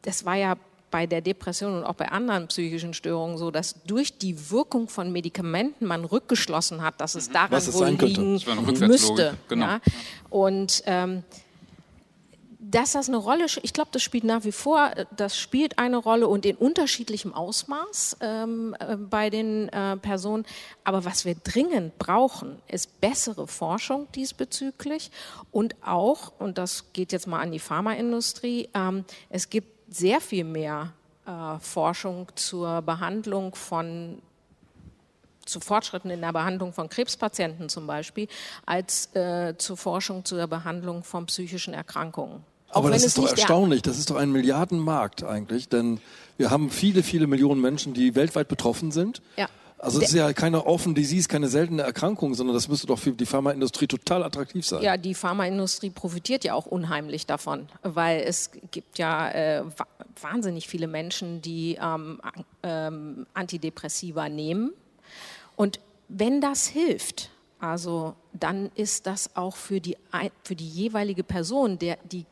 [0.03, 0.57] das war ja
[0.91, 5.13] bei der Depression und auch bei anderen psychischen Störungen so, dass durch die Wirkung von
[5.13, 7.33] Medikamenten man rückgeschlossen hat, dass es mhm.
[7.35, 8.41] daran wohl liegen
[8.87, 9.37] müsste.
[9.49, 9.67] Genau.
[9.67, 9.81] Ja?
[10.31, 11.25] Und ähm,
[12.71, 16.29] dass das eine Rolle, ich glaube, das spielt nach wie vor, das spielt eine Rolle
[16.29, 20.45] und in unterschiedlichem Ausmaß ähm, äh, bei den äh, Personen.
[20.85, 25.11] Aber was wir dringend brauchen, ist bessere Forschung diesbezüglich
[25.51, 30.45] und auch, und das geht jetzt mal an die Pharmaindustrie, ähm, es gibt sehr viel
[30.45, 30.93] mehr
[31.27, 34.23] äh, Forschung zur Behandlung von
[35.45, 38.29] zu Fortschritten in der Behandlung von Krebspatienten zum Beispiel,
[38.67, 42.45] als äh, zur Forschung zur Behandlung von psychischen Erkrankungen.
[42.71, 43.81] Aber das ist doch erstaunlich.
[43.81, 46.01] Das ist doch ein Milliardenmarkt eigentlich, denn
[46.37, 49.23] wir haben viele, viele Millionen Menschen, die weltweit betroffen sind.
[49.37, 49.49] Ja.
[49.79, 53.13] Also es ist ja keine Offen Disease, keine seltene Erkrankung, sondern das müsste doch für
[53.13, 54.83] die Pharmaindustrie total attraktiv sein.
[54.83, 59.65] Ja, die Pharmaindustrie profitiert ja auch unheimlich davon, weil es gibt ja äh,
[60.21, 62.21] wahnsinnig viele Menschen, die ähm,
[62.63, 64.73] ähm, Antidepressiva nehmen.
[65.55, 69.97] Und wenn das hilft, also dann ist das auch für die,
[70.43, 72.27] für die jeweilige Person, der, die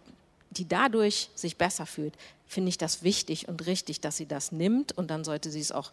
[0.51, 2.15] die dadurch sich besser fühlt,
[2.47, 5.73] finde ich das wichtig und richtig, dass sie das nimmt und dann sollte sie es
[5.73, 5.93] auch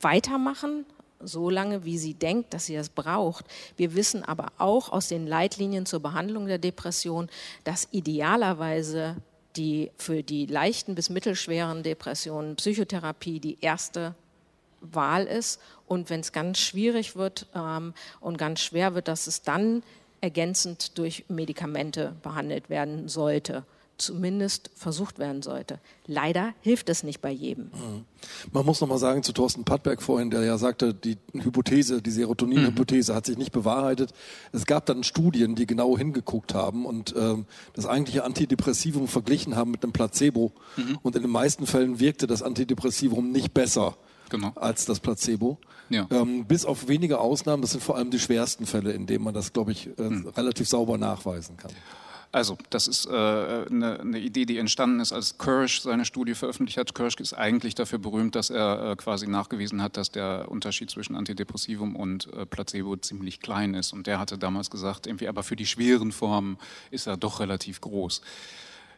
[0.00, 0.84] weitermachen,
[1.20, 3.46] so lange wie sie denkt, dass sie das braucht.
[3.76, 7.28] Wir wissen aber auch aus den Leitlinien zur Behandlung der Depression,
[7.64, 9.16] dass idealerweise
[9.56, 14.14] die für die leichten bis mittelschweren Depressionen Psychotherapie die erste
[14.82, 19.42] Wahl ist und wenn es ganz schwierig wird ähm, und ganz schwer wird, dass es
[19.42, 19.82] dann
[20.20, 23.64] ergänzend durch Medikamente behandelt werden sollte
[23.98, 25.78] zumindest versucht werden sollte.
[26.06, 27.64] Leider hilft es nicht bei jedem.
[27.66, 28.04] Mhm.
[28.52, 32.10] Man muss noch mal sagen zu Thorsten Pattberg vorhin, der ja sagte, die Hypothese, die
[32.10, 33.16] Serotonin-Hypothese mhm.
[33.16, 34.12] hat sich nicht bewahrheitet.
[34.52, 39.70] Es gab dann Studien, die genau hingeguckt haben und ähm, das eigentliche Antidepressivum verglichen haben
[39.70, 40.52] mit einem Placebo.
[40.76, 40.98] Mhm.
[41.02, 43.96] Und in den meisten Fällen wirkte das Antidepressivum nicht besser
[44.28, 44.52] genau.
[44.54, 45.58] als das Placebo.
[45.88, 46.06] Ja.
[46.10, 49.34] Ähm, bis auf wenige Ausnahmen, das sind vor allem die schwersten Fälle, in denen man
[49.34, 50.28] das, glaube ich, äh, mhm.
[50.28, 51.70] relativ sauber nachweisen kann.
[52.32, 56.76] Also, das ist äh, eine, eine, Idee, die entstanden ist, als Kirsch seine Studie veröffentlicht
[56.76, 56.94] hat.
[56.94, 61.16] Kirsch ist eigentlich dafür berühmt, dass er äh, quasi nachgewiesen hat, dass der Unterschied zwischen
[61.16, 63.92] Antidepressivum und äh, Placebo ziemlich klein ist.
[63.92, 66.58] Und der hatte damals gesagt, irgendwie, aber für die schweren Formen
[66.90, 68.20] ist er doch relativ groß.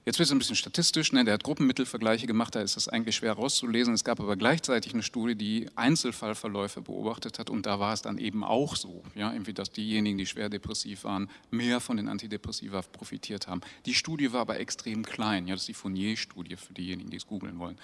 [0.08, 1.12] Jetzt wird es ein bisschen statistisch.
[1.12, 1.22] Ne?
[1.26, 3.92] Der hat Gruppenmittelvergleiche gemacht, da ist das eigentlich schwer rauszulesen.
[3.92, 8.16] Es gab aber gleichzeitig eine Studie, die Einzelfallverläufe beobachtet hat und da war es dann
[8.16, 9.30] eben auch so, ja?
[9.30, 13.60] irgendwie, dass diejenigen, die schwer depressiv waren, mehr von den Antidepressiva profitiert haben.
[13.84, 15.46] Die Studie war aber extrem klein.
[15.46, 15.52] Ja?
[15.52, 17.76] Das ist die Fournier-Studie für diejenigen, die es googeln wollen.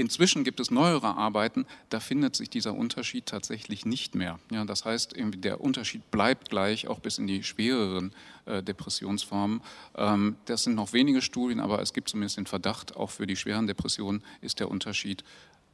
[0.00, 4.38] Inzwischen gibt es neuere Arbeiten, da findet sich dieser Unterschied tatsächlich nicht mehr.
[4.50, 8.14] Ja, das heißt, der Unterschied bleibt gleich, auch bis in die schwereren
[8.46, 9.60] äh, Depressionsformen.
[9.96, 13.36] Ähm, das sind noch wenige Studien, aber es gibt zumindest den Verdacht, auch für die
[13.36, 15.22] schweren Depressionen ist der Unterschied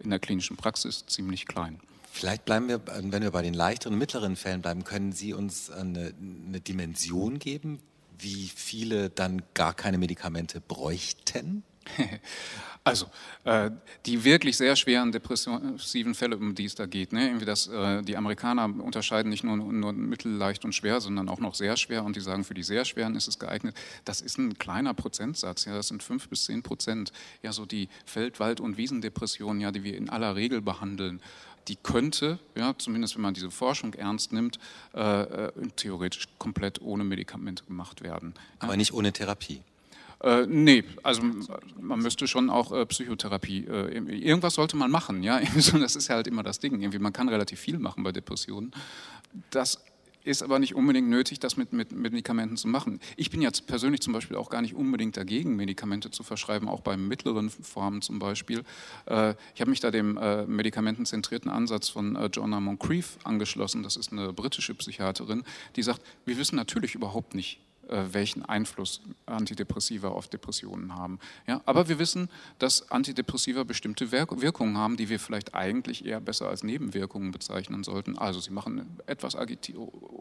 [0.00, 1.78] in der klinischen Praxis ziemlich klein.
[2.10, 6.14] Vielleicht bleiben wir, wenn wir bei den leichteren mittleren Fällen bleiben, können Sie uns eine,
[6.48, 7.78] eine Dimension geben,
[8.18, 11.62] wie viele dann gar keine Medikamente bräuchten?
[12.86, 13.06] Also,
[13.42, 13.72] äh,
[14.06, 17.26] die wirklich sehr schweren depressiven Fälle, um die es da geht, ne?
[17.26, 21.56] Irgendwie das, äh, die Amerikaner unterscheiden nicht nur, nur mittelleicht und schwer, sondern auch noch
[21.56, 23.74] sehr schwer und die sagen, für die sehr schweren ist es geeignet.
[24.04, 27.12] Das ist ein kleiner Prozentsatz, ja, das sind fünf bis zehn Prozent.
[27.42, 31.20] Ja, so die Feld-, Wald- und Wiesendepressionen, ja, die wir in aller Regel behandeln,
[31.66, 34.60] die könnte, ja, zumindest wenn man diese Forschung ernst nimmt,
[34.94, 38.34] äh, äh theoretisch komplett ohne Medikamente gemacht werden.
[38.60, 39.60] Aber nicht ohne Therapie.
[40.26, 41.22] Äh, nee, also
[41.80, 46.16] man müsste schon auch äh, Psychotherapie, äh, irgendwas sollte man machen, ja, das ist ja
[46.16, 48.72] halt immer das Ding, irgendwie man kann relativ viel machen bei Depressionen.
[49.50, 49.78] Das
[50.24, 52.98] ist aber nicht unbedingt nötig, das mit, mit, Medikamenten zu machen.
[53.16, 56.80] Ich bin jetzt persönlich zum Beispiel auch gar nicht unbedingt dagegen, Medikamente zu verschreiben, auch
[56.80, 58.64] bei mittleren Formen zum Beispiel.
[59.06, 63.84] Äh, ich habe mich da dem äh, medikamentenzentrierten Ansatz von äh, Joanna Moncrief angeschlossen.
[63.84, 65.44] Das ist eine britische Psychiaterin,
[65.76, 71.18] die sagt, wir wissen natürlich überhaupt nicht, welchen Einfluss Antidepressiva auf Depressionen haben.
[71.46, 76.48] Ja, aber wir wissen, dass Antidepressiva bestimmte Wirkungen haben, die wir vielleicht eigentlich eher besser
[76.48, 78.18] als Nebenwirkungen bezeichnen sollten.
[78.18, 79.36] Also sie machen etwas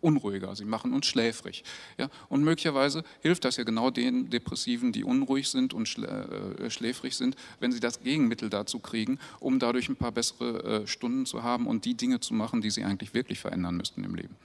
[0.01, 1.63] unruhiger, sie machen uns schläfrig.
[1.97, 7.15] Ja, und möglicherweise hilft das ja genau den Depressiven, die unruhig sind und äh, schläfrig
[7.15, 11.43] sind, wenn sie das Gegenmittel dazu kriegen, um dadurch ein paar bessere äh, Stunden zu
[11.43, 14.35] haben und die Dinge zu machen, die sie eigentlich wirklich verändern müssten im Leben.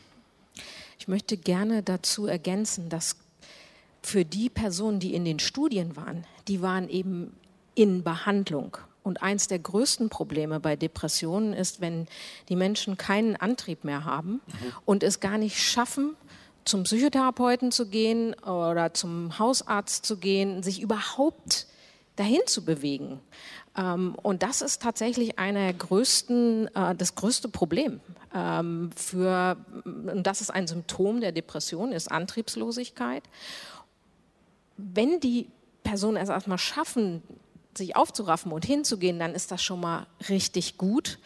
[1.01, 3.17] Ich möchte gerne dazu ergänzen, dass
[4.03, 7.35] für die Personen, die in den Studien waren, die waren eben
[7.75, 8.77] in Behandlung.
[9.03, 12.07] Und eins der größten Probleme bei Depressionen ist, wenn
[12.51, 14.73] die Menschen keinen Antrieb mehr haben mhm.
[14.85, 16.17] und es gar nicht schaffen,
[16.67, 21.67] zum Psychotherapeuten zu gehen oder zum Hausarzt zu gehen, sich überhaupt
[22.17, 23.21] dahin zu bewegen.
[23.75, 28.01] Ähm, und das ist tatsächlich eine größten, äh, das größte Problem.
[28.35, 33.23] Ähm, für, und das ist ein Symptom der Depression, ist Antriebslosigkeit.
[34.77, 35.49] Wenn die
[35.83, 37.23] Personen es erstmal schaffen,
[37.77, 41.19] sich aufzuraffen und hinzugehen, dann ist das schon mal richtig gut.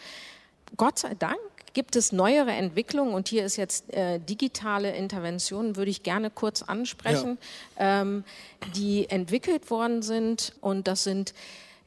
[0.76, 1.38] Gott sei Dank
[1.74, 6.62] gibt es neuere Entwicklungen und hier ist jetzt äh, digitale Interventionen, würde ich gerne kurz
[6.62, 7.36] ansprechen,
[7.78, 8.02] ja.
[8.02, 8.24] ähm,
[8.76, 11.34] die entwickelt worden sind und das sind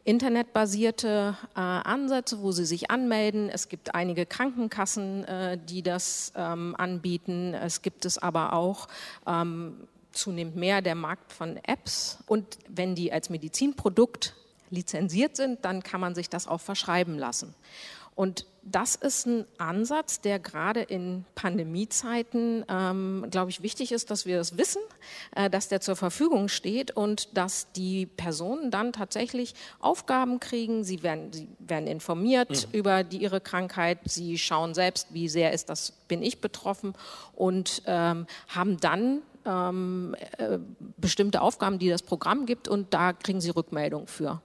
[0.07, 3.49] internetbasierte äh, Ansätze, wo Sie sich anmelden.
[3.49, 7.53] Es gibt einige Krankenkassen, äh, die das ähm, anbieten.
[7.53, 8.87] Es gibt es aber auch
[9.27, 12.19] ähm, zunehmend mehr der Markt von Apps.
[12.25, 14.33] Und wenn die als Medizinprodukt
[14.69, 17.53] lizenziert sind, dann kann man sich das auch verschreiben lassen.
[18.17, 24.25] Und das ist ein Ansatz, der gerade in Pandemiezeiten, ähm, glaube ich, wichtig ist, dass
[24.25, 24.81] wir das wissen,
[25.35, 30.83] äh, dass der zur Verfügung steht und dass die Personen dann tatsächlich Aufgaben kriegen.
[30.83, 32.79] Sie werden, sie werden informiert mhm.
[32.79, 33.99] über die, ihre Krankheit.
[34.05, 36.95] Sie schauen selbst, wie sehr ist das, bin ich betroffen
[37.35, 40.57] und ähm, haben dann ähm, äh,
[40.97, 44.41] bestimmte Aufgaben, die das Programm gibt und da kriegen sie Rückmeldung für.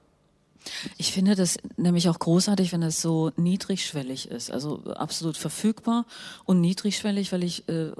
[0.96, 6.06] Ich finde das nämlich auch großartig, wenn das so niedrigschwellig ist, also absolut verfügbar
[6.44, 7.92] und niedrigschwellig, weil ich äh,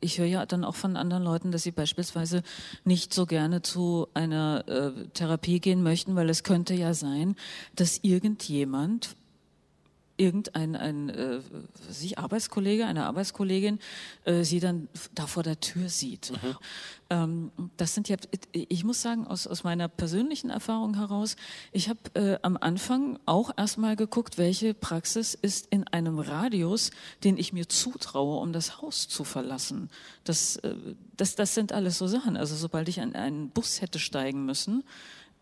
[0.00, 2.42] ich höre ja dann auch von anderen Leuten, dass sie beispielsweise
[2.84, 7.36] nicht so gerne zu einer äh, Therapie gehen möchten, weil es könnte ja sein,
[7.76, 9.14] dass irgendjemand
[10.20, 11.40] irgendein ein, äh,
[11.88, 13.78] sich Arbeitskollege, eine Arbeitskollegin
[14.24, 16.30] äh, sie dann da vor der Tür sieht.
[16.30, 16.56] Mhm.
[17.10, 18.16] Ähm, das sind ja,
[18.52, 21.36] ich muss sagen, aus, aus meiner persönlichen Erfahrung heraus,
[21.72, 26.90] ich habe äh, am Anfang auch erstmal geguckt, welche Praxis ist in einem Radius,
[27.24, 29.90] den ich mir zutraue, um das Haus zu verlassen.
[30.24, 30.74] Das, äh,
[31.16, 32.36] das, das sind alles so Sachen.
[32.36, 34.84] Also sobald ich an einen Bus hätte steigen müssen,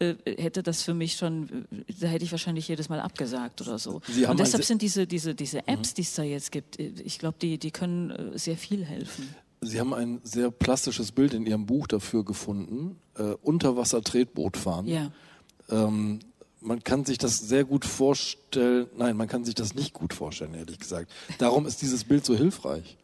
[0.01, 1.67] äh, hätte das für mich schon,
[2.01, 4.01] da hätte ich wahrscheinlich jedes Mal abgesagt oder so.
[4.29, 5.95] und deshalb sind diese, diese, diese Apps, mhm.
[5.97, 9.29] die es da jetzt gibt, äh, ich glaube, die, die können äh, sehr viel helfen.
[9.61, 14.87] Sie haben ein sehr plastisches Bild in Ihrem Buch dafür gefunden, äh, Unterwasser-Tretboot fahren.
[14.87, 15.11] Ja.
[15.69, 16.21] Ähm,
[16.61, 20.55] man kann sich das sehr gut vorstellen, nein, man kann sich das nicht gut vorstellen,
[20.55, 21.11] ehrlich gesagt.
[21.39, 22.97] Darum ist dieses Bild so hilfreich.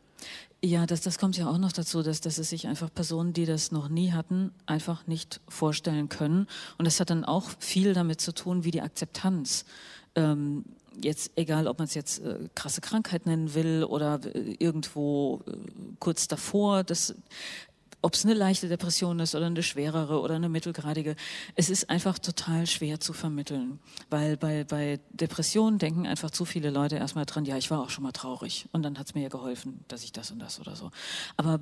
[0.65, 3.45] Ja, das, das kommt ja auch noch dazu, dass, dass es sich einfach Personen, die
[3.45, 6.47] das noch nie hatten, einfach nicht vorstellen können.
[6.79, 9.67] Und das hat dann auch viel damit zu tun, wie die Akzeptanz
[10.15, 10.65] ähm,
[11.03, 15.53] jetzt egal, ob man es jetzt äh, krasse Krankheit nennen will oder äh, irgendwo äh,
[15.99, 17.15] kurz davor, das
[18.05, 21.17] ob es eine leichte Depression ist oder eine schwerere oder eine mittelgradige,
[21.55, 23.79] es ist einfach total schwer zu vermitteln.
[24.11, 27.89] Weil bei, bei Depressionen denken einfach zu viele Leute erstmal dran, ja, ich war auch
[27.89, 30.61] schon mal traurig und dann hat es mir ja geholfen, dass ich das und das
[30.61, 30.91] oder so.
[31.39, 31.61] Aber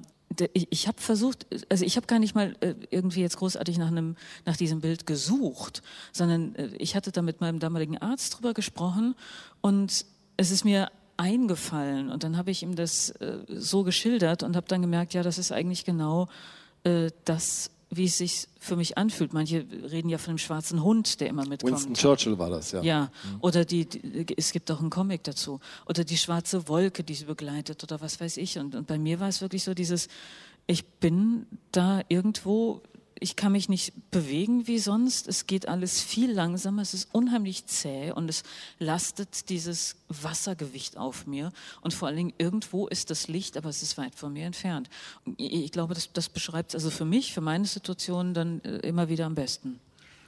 [0.53, 4.17] ich, habe versucht, also ich habe gar nicht mal äh, irgendwie jetzt großartig nach einem
[4.45, 9.15] nach diesem Bild gesucht, sondern äh, ich hatte da mit meinem damaligen Arzt drüber gesprochen
[9.61, 12.11] und es ist mir eingefallen.
[12.11, 15.39] Und dann habe ich ihm das äh, so geschildert und habe dann gemerkt, ja, das
[15.39, 16.29] ist eigentlich genau
[16.85, 19.33] äh, das, wie es sich für mich anfühlt.
[19.33, 21.73] Manche reden ja von einem schwarzen Hund, der immer mitkommt.
[21.73, 22.83] Winston Churchill war das, ja.
[22.83, 23.39] Ja, mhm.
[23.41, 25.61] oder die, die, es gibt auch einen Comic dazu.
[25.87, 28.59] Oder die schwarze Wolke, die sie begleitet oder was weiß ich.
[28.59, 30.09] Und, und bei mir war es wirklich so dieses,
[30.67, 32.83] ich bin da irgendwo
[33.23, 35.29] ich kann mich nicht bewegen wie sonst.
[35.29, 36.83] Es geht alles viel langsamer.
[36.83, 38.43] Es ist unheimlich zäh und es
[38.79, 41.53] lastet dieses Wassergewicht auf mir.
[41.81, 44.91] Und vor allen Dingen irgendwo ist das Licht, aber es ist weit von mir entfernt.
[45.37, 49.27] Ich glaube, das, das beschreibt also für mich, für meine Situation dann äh, immer wieder
[49.27, 49.79] am besten.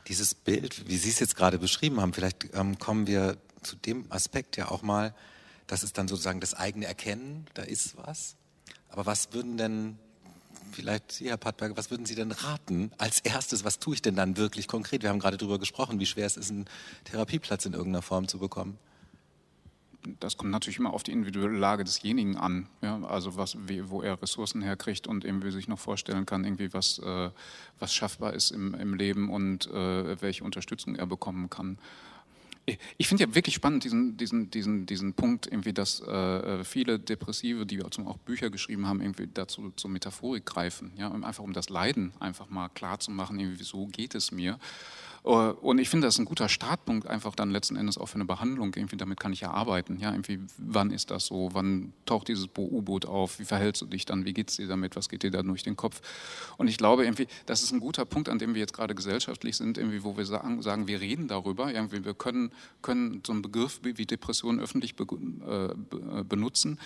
[0.07, 4.05] Dieses Bild, wie Sie es jetzt gerade beschrieben haben, vielleicht ähm, kommen wir zu dem
[4.11, 5.15] Aspekt ja auch mal,
[5.67, 8.37] das ist dann sozusagen das eigene Erkennen, da ist was.
[8.91, 9.99] Aber was würden denn
[10.73, 13.65] vielleicht Herr Pattberg, was würden Sie denn raten als erstes?
[13.65, 15.03] Was tue ich denn dann wirklich konkret?
[15.03, 16.67] Wir haben gerade darüber gesprochen, wie schwer es ist, einen
[17.05, 18.79] Therapieplatz in irgendeiner Form zu bekommen.
[20.21, 23.03] Das kommt natürlich immer auf die individuelle Lage desjenigen an, ja?
[23.05, 26.99] also was, wie, wo er Ressourcen herkriegt und irgendwie sich noch vorstellen kann, irgendwie was,
[26.99, 27.31] äh,
[27.79, 31.79] was schaffbar ist im, im Leben und äh, welche Unterstützung er bekommen kann.
[32.97, 37.67] Ich finde ja wirklich spannend diesen, diesen, diesen, diesen Punkt, irgendwie, dass äh, viele Depressive,
[37.67, 42.13] die auch Bücher geschrieben haben, irgendwie dazu zur Metaphorik greifen, ja, einfach um das Leiden
[42.21, 44.59] einfach mal klar zu machen, irgendwie, wieso geht es mir.
[45.25, 48.17] Äh, und ich finde, das ist ein guter Startpunkt, einfach dann letzten Endes auch für
[48.17, 48.73] eine Behandlung.
[48.75, 49.99] Irgendwie, damit kann ich ja arbeiten.
[49.99, 51.51] Ja, irgendwie, wann ist das so?
[51.53, 53.39] Wann taucht dieses U-Boot auf?
[53.39, 54.25] Wie verhältst du dich dann?
[54.25, 54.97] Wie geht es dir damit?
[54.97, 56.01] Was geht dir da durch den Kopf?
[56.59, 59.57] Und ich glaube, irgendwie, das ist ein guter Punkt, an dem wir jetzt gerade gesellschaftlich
[59.57, 61.73] sind, irgendwie, wo wir sagen, sagen wir reden darüber.
[61.73, 66.79] Irgendwie, wir können, können so einen Begriff wie, Depression öffentlich be, äh, benutzen.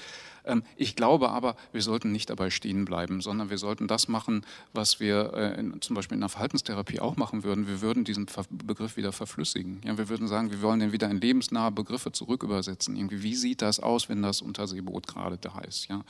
[0.45, 4.45] Ähm, ich glaube aber, wir sollten nicht dabei stehen bleiben, sondern wir sollten das machen,
[4.73, 7.67] was wir äh, in, zum Beispiel in der Verhaltenstherapie auch machen würden.
[7.67, 9.81] Wir würden diesen Begriff wieder verflüssigen.
[9.85, 12.97] Ja, wir würden sagen, wir wollen den wieder in lebensnahe Begriffe zurückübersetzen.
[12.97, 15.89] Irgendwie, wie sieht das aus, wenn das Unterseeboot gerade da ist?
[15.89, 16.05] Ja?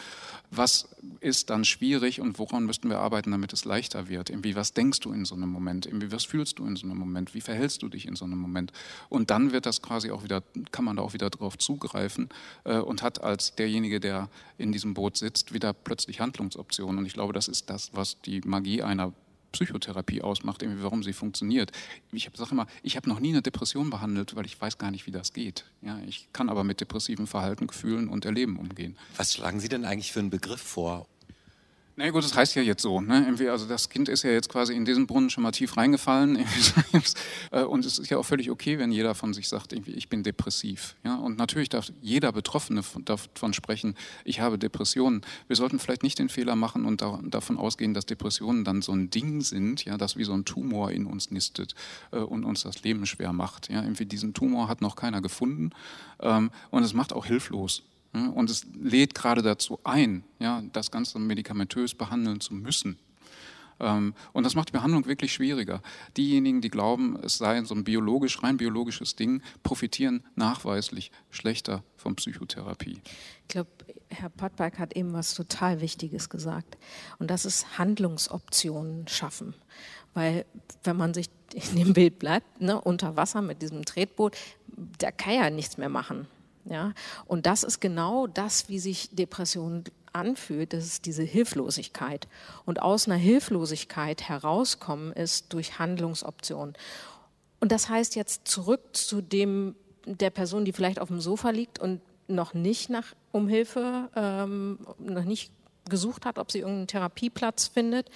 [0.50, 0.88] Was
[1.20, 4.30] ist dann schwierig und woran müssten wir arbeiten, damit es leichter wird?
[4.30, 5.86] Irgendwie, was denkst du in so einem Moment?
[5.86, 7.34] Irgendwie, was fühlst du in so einem Moment?
[7.34, 8.72] Wie verhältst du dich in so einem Moment?
[9.08, 12.28] Und dann wird das quasi auch wieder, kann man da auch wieder drauf zugreifen
[12.64, 16.98] äh, und hat als derjenige, der in diesem Boot sitzt, wieder plötzlich Handlungsoptionen.
[16.98, 19.12] Und ich glaube, das ist das, was die Magie einer
[19.52, 21.72] Psychotherapie ausmacht, irgendwie warum sie funktioniert.
[22.12, 25.06] Ich sage immer, ich habe noch nie eine Depression behandelt, weil ich weiß gar nicht,
[25.06, 25.64] wie das geht.
[25.82, 28.96] Ja, ich kann aber mit depressiven Verhalten, Gefühlen und Erleben umgehen.
[29.16, 31.06] Was schlagen Sie denn eigentlich für einen Begriff vor,
[31.98, 33.00] na gut, das heißt ja jetzt so.
[33.00, 33.26] Ne?
[33.50, 36.38] also das Kind ist ja jetzt quasi in diesen Brunnen schon mal tief reingefallen.
[37.50, 40.22] Äh, und es ist ja auch völlig okay, wenn jeder von sich sagt, ich bin
[40.22, 40.96] depressiv.
[41.04, 41.16] Ja?
[41.16, 45.22] Und natürlich darf jeder Betroffene davon sprechen, ich habe Depressionen.
[45.46, 49.10] Wir sollten vielleicht nicht den Fehler machen und davon ausgehen, dass Depressionen dann so ein
[49.10, 51.74] Ding sind, ja, das wie so ein Tumor in uns nistet
[52.12, 53.70] äh, und uns das Leben schwer macht.
[53.70, 53.82] Ja?
[53.82, 55.70] Irgendwie diesen Tumor hat noch keiner gefunden
[56.20, 57.82] ähm, und es macht auch hilflos.
[58.12, 62.98] Und es lädt gerade dazu ein, ja, das Ganze medikamentös behandeln zu müssen.
[63.80, 65.82] Ähm, und das macht die Behandlung wirklich schwieriger.
[66.16, 72.16] Diejenigen, die glauben, es sei so ein biologisch, rein biologisches Ding, profitieren nachweislich schlechter von
[72.16, 73.00] Psychotherapie.
[73.42, 73.70] Ich glaube,
[74.10, 76.78] Herr Pottberg hat eben was total Wichtiges gesagt.
[77.18, 79.54] Und das ist Handlungsoptionen schaffen.
[80.14, 80.46] Weil
[80.82, 84.36] wenn man sich in dem Bild bleibt, ne, unter Wasser mit diesem Tretboot,
[84.98, 86.26] da kann ja nichts mehr machen.
[86.68, 86.92] Ja?
[87.26, 92.28] Und das ist genau das, wie sich Depression anfühlt, das ist diese Hilflosigkeit.
[92.64, 96.74] Und aus einer Hilflosigkeit herauskommen ist durch Handlungsoptionen.
[97.60, 99.74] Und das heißt jetzt zurück zu dem
[100.06, 104.78] der Person, die vielleicht auf dem Sofa liegt und noch nicht nach um Hilfe, ähm,
[104.98, 105.52] noch nicht
[105.88, 108.10] gesucht hat, ob sie irgendeinen Therapieplatz findet.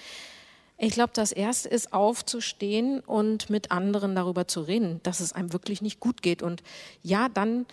[0.77, 5.53] Ich glaube, das Erste ist aufzustehen und mit anderen darüber zu reden, dass es einem
[5.53, 6.41] wirklich nicht gut geht.
[6.41, 6.63] Und
[7.03, 7.65] ja, dann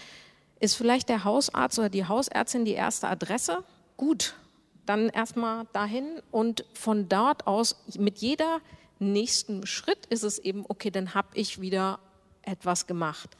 [0.61, 3.65] ist vielleicht der Hausarzt oder die Hausärztin die erste Adresse?
[3.97, 4.35] Gut,
[4.87, 8.61] dann erstmal dahin und von dort aus mit jeder
[8.99, 11.99] nächsten Schritt ist es eben, okay, dann habe ich wieder
[12.43, 13.31] etwas gemacht.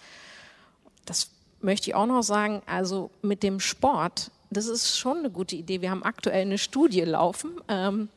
[1.05, 1.31] Das
[1.61, 5.83] möchte ich auch noch sagen, also mit dem Sport, das ist schon eine gute Idee.
[5.83, 7.61] Wir haben aktuell eine Studie laufen.
[7.69, 8.09] Ähm,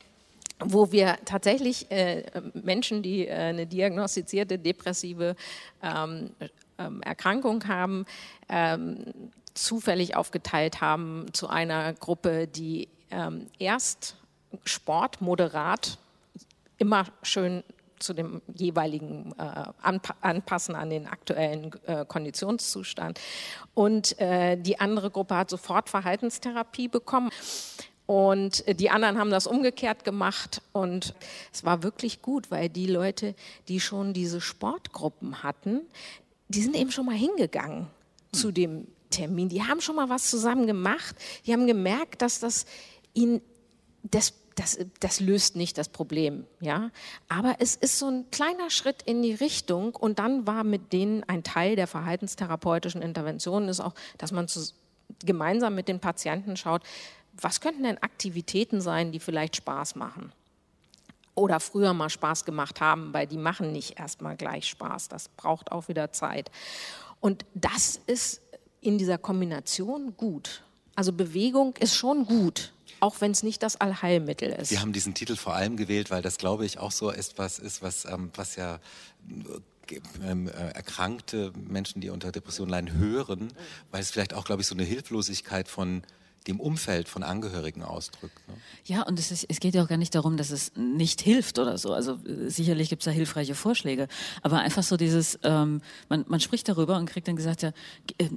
[0.65, 5.35] wo wir tatsächlich äh, Menschen, die äh, eine diagnostizierte depressive
[5.81, 6.29] ähm,
[6.77, 8.05] ähm, Erkrankung haben,
[8.49, 9.13] ähm,
[9.53, 14.17] zufällig aufgeteilt haben zu einer Gruppe, die ähm, erst
[14.65, 15.97] Sport moderat
[16.77, 17.63] immer schön
[17.99, 19.65] zu dem jeweiligen äh,
[20.21, 23.19] anpassen an den aktuellen äh, Konditionszustand.
[23.73, 27.31] Und äh, die andere Gruppe hat sofort Verhaltenstherapie bekommen.
[28.05, 30.61] Und die anderen haben das umgekehrt gemacht.
[30.73, 31.15] Und
[31.53, 33.33] es war wirklich gut, weil die Leute,
[33.69, 35.81] die schon diese Sportgruppen hatten,
[36.47, 37.87] die sind eben schon mal hingegangen
[38.31, 39.49] zu dem Termin.
[39.49, 41.15] Die haben schon mal was zusammen gemacht.
[41.45, 42.65] Die haben gemerkt, dass das
[43.13, 43.41] ihnen,
[44.03, 46.89] das, das, das löst nicht das Problem, ja.
[47.29, 51.23] Aber es ist so ein kleiner Schritt in die Richtung und dann war mit denen
[51.25, 54.73] ein Teil der verhaltenstherapeutischen Interventionen ist auch, dass man zu,
[55.23, 56.83] gemeinsam mit den Patienten schaut,
[57.39, 60.31] was könnten denn Aktivitäten sein, die vielleicht Spaß machen?
[61.35, 65.09] Oder früher mal Spaß gemacht haben, weil die machen nicht erstmal gleich Spaß.
[65.09, 66.51] Das braucht auch wieder Zeit.
[67.19, 68.41] Und das ist
[68.81, 70.63] in dieser Kombination gut.
[70.95, 74.69] Also Bewegung ist schon gut, auch wenn es nicht das Allheilmittel ist.
[74.69, 77.81] Wir haben diesen Titel vor allem gewählt, weil das, glaube ich, auch so etwas ist,
[77.81, 78.79] was, ähm, was ja
[80.23, 83.51] ähm, äh, erkrankte Menschen, die unter Depressionen leiden, hören,
[83.91, 86.03] weil es vielleicht auch, glaube ich, so eine Hilflosigkeit von
[86.47, 88.37] dem Umfeld von Angehörigen ausdrückt.
[88.47, 88.55] Ne?
[88.85, 91.59] Ja, und es, ist, es geht ja auch gar nicht darum, dass es nicht hilft
[91.59, 91.93] oder so.
[91.93, 94.07] Also äh, sicherlich gibt es da hilfreiche Vorschläge,
[94.41, 97.71] aber einfach so dieses, ähm, man, man spricht darüber und kriegt dann gesagt, ja,
[98.17, 98.29] äh,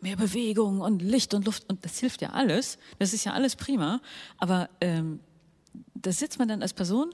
[0.00, 2.78] mehr Bewegung und Licht und Luft und das hilft ja alles.
[2.98, 4.00] Das ist ja alles prima,
[4.36, 5.20] aber ähm,
[5.94, 7.12] da sitzt man dann als Person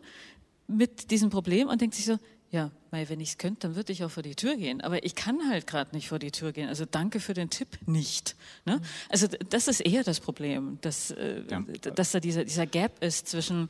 [0.67, 2.19] mit diesem Problem und denkt sich so,
[2.51, 4.81] ja, weil wenn ich es könnte, dann würde ich auch vor die Tür gehen.
[4.81, 6.69] Aber ich kann halt gerade nicht vor die Tür gehen.
[6.69, 8.37] Also danke für den Tipp nicht.
[8.65, 8.81] Ne?
[9.09, 11.61] Also das ist eher das Problem, dass, äh, ja.
[11.95, 13.69] dass da dieser, dieser Gap ist zwischen,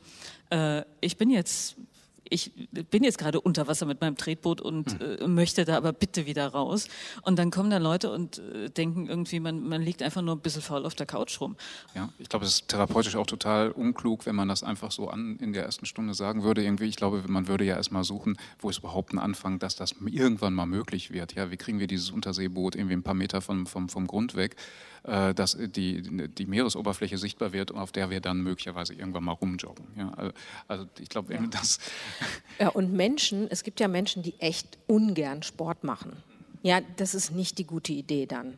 [0.51, 1.75] äh, ich bin jetzt
[2.29, 2.51] ich
[2.91, 5.17] bin jetzt gerade unter Wasser mit meinem Tretboot und hm.
[5.21, 6.87] äh, möchte da aber bitte wieder raus.
[7.21, 10.41] Und dann kommen da Leute und äh, denken irgendwie, man, man liegt einfach nur ein
[10.41, 11.55] bisschen faul auf der Couch rum.
[11.93, 15.37] Ja, ich glaube, es ist therapeutisch auch total unklug, wenn man das einfach so an
[15.37, 16.63] in der ersten Stunde sagen würde.
[16.63, 19.95] Irgendwie, ich glaube, man würde ja erstmal suchen, wo ist überhaupt ein Anfang, dass das
[20.05, 21.33] irgendwann mal möglich wird.
[21.33, 24.55] Ja, wie kriegen wir dieses Unterseeboot irgendwie ein paar Meter vom, vom, vom Grund weg?
[25.05, 29.33] Äh, dass die, die Meeresoberfläche sichtbar wird und auf der wir dann möglicherweise irgendwann mal
[29.33, 29.85] rumjoggen.
[29.95, 30.31] Ja,
[30.67, 31.41] also ich glaube, ja.
[31.51, 31.77] das,
[32.59, 36.23] Ja, und Menschen, es gibt ja Menschen, die echt ungern Sport machen.
[36.65, 38.57] Ja, das ist nicht die gute Idee dann.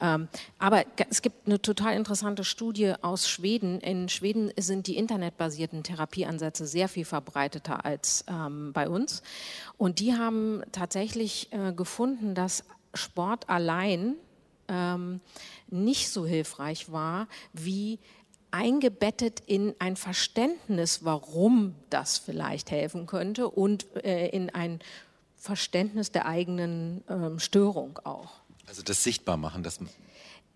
[0.00, 0.26] Ähm,
[0.58, 3.78] aber es gibt eine total interessante Studie aus Schweden.
[3.78, 9.22] In Schweden sind die internetbasierten Therapieansätze sehr viel verbreiteter als ähm, bei uns.
[9.76, 14.16] Und die haben tatsächlich äh, gefunden, dass Sport allein
[14.66, 15.20] ähm,
[15.68, 18.00] nicht so hilfreich war wie
[18.54, 24.78] eingebettet in ein Verständnis, warum das vielleicht helfen könnte und äh, in ein
[25.36, 28.40] Verständnis der eigenen ähm, Störung auch.
[28.68, 29.80] Also das sichtbar machen, das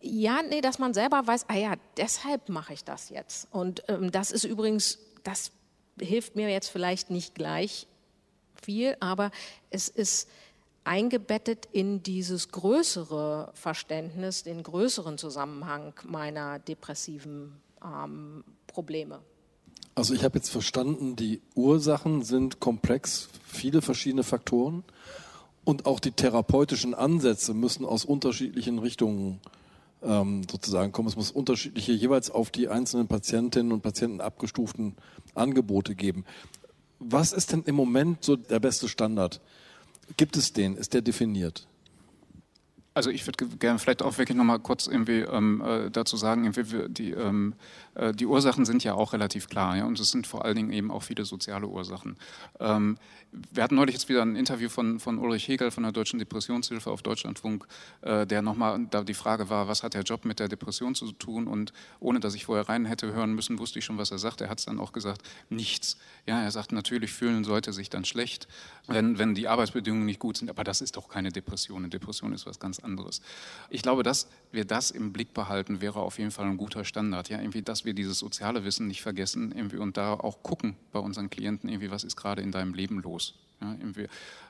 [0.01, 3.49] ja, nee, dass man selber weiß, ah ja, deshalb mache ich das jetzt.
[3.51, 5.51] Und ähm, das ist übrigens, das
[6.01, 7.89] hilft mir jetzt vielleicht nicht gleich
[8.55, 9.33] viel, aber
[9.71, 10.29] es ist
[10.85, 19.21] eingebettet in dieses größere Verständnis, den größeren Zusammenhang meiner depressiven ähm, Probleme.
[19.95, 24.85] Also ich habe jetzt verstanden, die Ursachen sind komplex, viele verschiedene Faktoren
[25.65, 29.41] und auch die therapeutischen Ansätze müssen aus unterschiedlichen Richtungen
[30.03, 31.09] ähm, sozusagen kommen.
[31.09, 34.95] Es muss unterschiedliche, jeweils auf die einzelnen Patientinnen und Patienten abgestuften
[35.35, 36.25] Angebote geben.
[37.01, 39.41] Was ist denn im Moment so der beste Standard?
[40.17, 40.77] Gibt es den?
[40.77, 41.67] Ist der definiert?
[42.99, 46.89] Also ich würde gerne vielleicht auch wirklich nochmal kurz irgendwie ähm, äh, dazu sagen, irgendwie
[46.89, 47.55] die, ähm,
[47.95, 50.73] äh, die Ursachen sind ja auch relativ klar, ja, und es sind vor allen Dingen
[50.73, 52.17] eben auch viele soziale Ursachen.
[52.59, 52.99] Ähm,
[53.31, 56.91] wir hatten neulich jetzt wieder ein Interview von, von Ulrich Hegel von der Deutschen Depressionshilfe
[56.91, 57.69] auf Deutschlandfunk,
[58.01, 61.13] äh, der nochmal, da die Frage war, was hat der Job mit der Depression zu
[61.13, 61.47] tun?
[61.47, 64.41] Und ohne dass ich vorher rein hätte hören müssen, wusste ich schon, was er sagt.
[64.41, 65.99] Er hat es dann auch gesagt, nichts.
[66.27, 68.49] Ja, er sagt, natürlich fühlen Leute sich dann schlecht,
[68.87, 71.79] wenn, wenn die Arbeitsbedingungen nicht gut sind, aber das ist doch keine Depression.
[71.79, 72.88] Eine Depression ist was ganz anderes.
[73.71, 77.29] Ich glaube, dass wir das im Blick behalten, wäre auf jeden Fall ein guter Standard.
[77.29, 80.99] Ja, irgendwie, dass wir dieses soziale Wissen nicht vergessen irgendwie, und da auch gucken bei
[80.99, 83.35] unseren Klienten, irgendwie, was ist gerade in deinem Leben los.
[83.61, 83.77] Ja,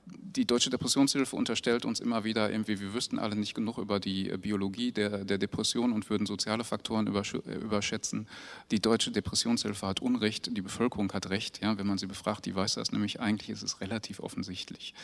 [0.06, 4.92] die Deutsche Depressionshilfe unterstellt uns immer wieder, wir wüssten alle nicht genug über die Biologie
[4.92, 8.26] der, der Depression und würden soziale Faktoren überschätzen.
[8.70, 11.62] Die Deutsche Depressionshilfe hat Unrecht, die Bevölkerung hat Recht.
[11.62, 14.94] Ja, wenn man sie befragt, die weiß das nämlich, eigentlich ist es relativ offensichtlich.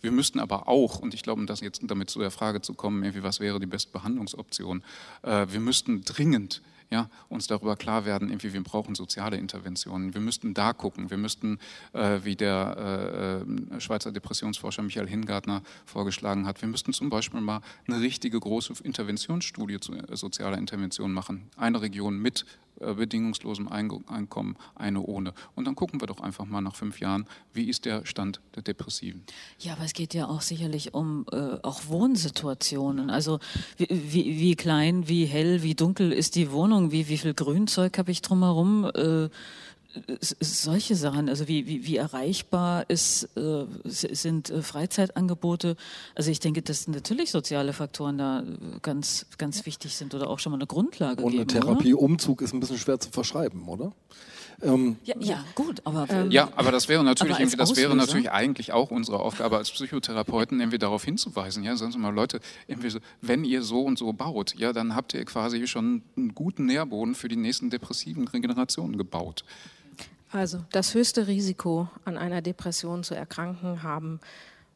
[0.00, 2.74] Wir müssten aber auch, und ich glaube, um das jetzt damit zu der Frage zu
[2.74, 4.82] kommen, was wäre die beste Behandlungsoption,
[5.22, 10.12] äh, wir müssten dringend ja, uns darüber klar werden, irgendwie, wir brauchen soziale Interventionen.
[10.12, 11.10] Wir müssten da gucken.
[11.10, 11.58] Wir müssten,
[11.92, 17.40] äh, wie der äh, äh, Schweizer Depressionsforscher Michael Hingartner vorgeschlagen hat, wir müssten zum Beispiel
[17.40, 21.48] mal eine richtige große Interventionsstudie zu äh, sozialer Intervention machen.
[21.56, 22.44] Eine Region mit
[22.80, 25.34] äh, bedingungslosem Einkommen, eine ohne.
[25.54, 28.62] Und dann gucken wir doch einfach mal nach fünf Jahren, wie ist der Stand der
[28.62, 29.22] Depressiven.
[29.58, 33.10] Ja, aber es geht ja auch sicherlich um äh, auch Wohnsituationen.
[33.10, 33.38] Also
[33.76, 37.98] wie, wie, wie, klein, wie hell, wie dunkel ist die Wohnung, wie, wie viel Grünzeug
[37.98, 38.90] habe ich drumherum.
[38.94, 39.28] Äh,
[40.40, 45.76] solche Sachen, also wie, wie, wie erreichbar ist, äh, sind äh, Freizeitangebote.
[46.14, 48.44] Also ich denke, dass natürlich soziale Faktoren da
[48.82, 52.60] ganz, ganz wichtig sind oder auch schon mal eine Grundlage Und eine Therapieumzug ist ein
[52.60, 53.92] bisschen schwer zu verschreiben, oder?
[54.62, 58.30] Ähm, ja, ja, gut, aber ähm, ja, aber das wäre natürlich irgendwie, das wäre natürlich
[58.30, 61.64] eigentlich auch unsere Aufgabe als Psychotherapeuten, irgendwie darauf hinzuweisen.
[61.64, 64.94] Ja, sagen Sie mal, Leute, irgendwie so, wenn ihr so und so baut, ja, dann
[64.94, 69.44] habt ihr quasi schon einen guten Nährboden für die nächsten depressiven Generationen gebaut.
[70.30, 74.20] Also das höchste Risiko an einer Depression zu erkranken haben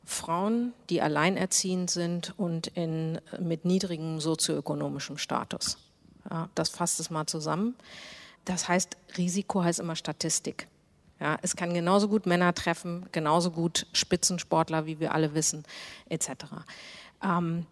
[0.05, 5.79] Frauen, die alleinerziehend sind und in, mit niedrigem sozioökonomischem Status.
[6.29, 7.75] Ja, das fasst es mal zusammen.
[8.45, 10.69] Das heißt, Risiko heißt immer Statistik.
[11.21, 15.65] Ja, es kann genauso gut Männer treffen, genauso gut Spitzensportler, wie wir alle wissen,
[16.09, 16.29] etc.
[17.23, 17.67] Ähm,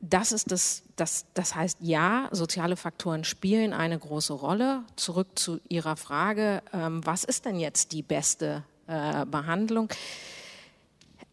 [0.00, 4.82] das ist das, das, das heißt, ja, soziale Faktoren spielen eine große Rolle.
[4.96, 9.88] Zurück zu Ihrer Frage, ähm, was ist denn jetzt die beste äh, Behandlung?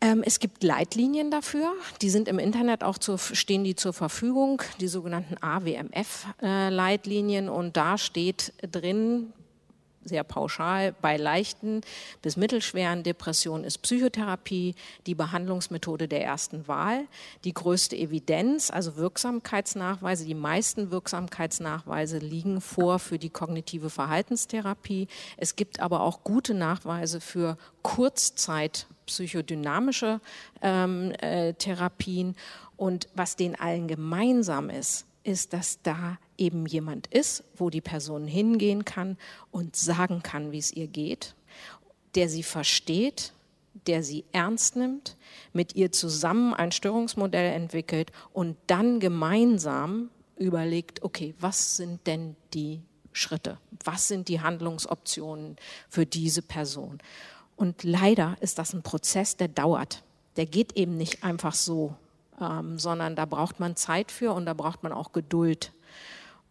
[0.02, 4.64] Ähm, es gibt Leitlinien dafür, die sind im Internet auch zur, stehen die zur Verfügung,
[4.80, 9.32] die sogenannten AWMF-Leitlinien äh, und da steht drin,
[10.04, 11.82] sehr pauschal, bei leichten
[12.24, 14.74] bis mittelschweren Depressionen ist Psychotherapie
[15.06, 17.06] die Behandlungsmethode der ersten Wahl.
[17.44, 25.08] Die größte Evidenz, also Wirksamkeitsnachweise, die meisten Wirksamkeitsnachweise liegen vor für die kognitive Verhaltenstherapie.
[25.38, 30.22] Es gibt aber auch gute Nachweise für Kurzzeit psychodynamische
[30.62, 32.36] ähm, äh, Therapien.
[32.78, 38.26] Und was denen allen gemeinsam ist, ist, dass da eben jemand ist, wo die Person
[38.26, 39.18] hingehen kann
[39.52, 41.36] und sagen kann, wie es ihr geht,
[42.16, 43.34] der sie versteht,
[43.88, 45.16] der sie ernst nimmt,
[45.54, 52.82] mit ihr zusammen ein Störungsmodell entwickelt und dann gemeinsam überlegt, okay, was sind denn die
[53.14, 53.58] Schritte?
[53.84, 55.58] Was sind die Handlungsoptionen
[55.90, 57.00] für diese Person?
[57.62, 60.02] Und leider ist das ein Prozess, der dauert.
[60.36, 61.94] Der geht eben nicht einfach so,
[62.42, 65.72] ähm, sondern da braucht man Zeit für und da braucht man auch Geduld.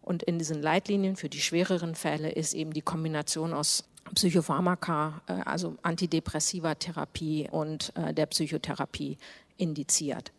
[0.01, 3.83] Und in diesen Leitlinien für die schwereren Fälle ist eben die Kombination aus
[4.15, 9.17] Psychopharmaka, äh, also antidepressiva Therapie und äh, der Psychotherapie
[9.57, 10.31] indiziert.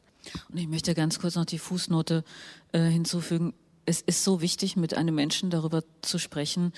[0.49, 2.25] Und ich möchte ganz kurz noch die Fußnote
[2.73, 3.53] äh, hinzufügen.
[3.85, 6.73] Es ist so wichtig, mit einem Menschen darüber zu sprechen,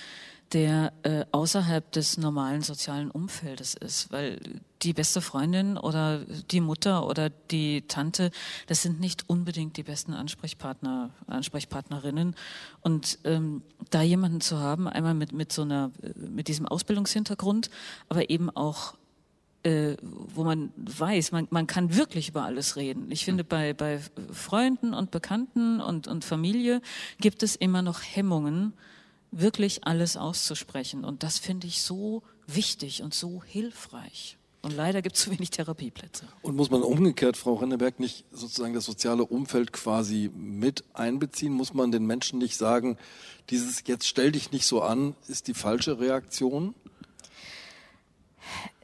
[0.52, 4.38] der äh, außerhalb des normalen sozialen Umfeldes ist, weil
[4.82, 6.20] die beste Freundin oder
[6.50, 8.30] die Mutter oder die Tante,
[8.66, 12.36] das sind nicht unbedingt die besten Ansprechpartner, Ansprechpartnerinnen.
[12.82, 17.70] Und ähm, da jemanden zu haben, einmal mit, mit so einer, mit diesem Ausbildungshintergrund,
[18.08, 18.94] aber eben auch
[19.64, 23.10] äh, wo man weiß, man, man kann wirklich über alles reden.
[23.10, 23.98] Ich finde, bei, bei
[24.30, 26.82] Freunden und Bekannten und, und Familie
[27.18, 28.74] gibt es immer noch Hemmungen,
[29.40, 31.04] wirklich alles auszusprechen.
[31.04, 34.38] Und das finde ich so wichtig und so hilfreich.
[34.62, 36.26] Und leider gibt es zu wenig Therapieplätze.
[36.40, 41.52] Und muss man umgekehrt, Frau Renneberg, nicht sozusagen das soziale Umfeld quasi mit einbeziehen?
[41.52, 42.96] Muss man den Menschen nicht sagen,
[43.50, 46.74] dieses jetzt stell dich nicht so an, ist die falsche Reaktion?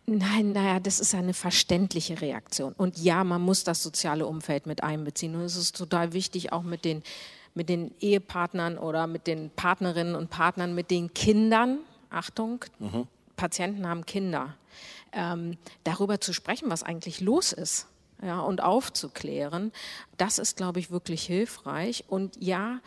[0.05, 2.75] Nein, naja, das ist eine verständliche Reaktion.
[2.77, 5.35] Und ja, man muss das soziale Umfeld mit einbeziehen.
[5.35, 7.03] Und es ist total wichtig, auch mit den
[7.55, 11.81] mit den Ehepartnern oder mit den Partnerinnen und Partnern, mit den Kindern,
[12.11, 13.07] Achtung, mhm.
[13.37, 14.57] Patienten haben Kinder,
[15.13, 17.87] ähm, darüber zu sprechen, was eigentlich los ist.
[18.23, 19.73] Ja, und aufzuklären,
[20.19, 22.05] das ist, glaube ich, wirklich hilfreich.
[22.07, 22.81] Und ja,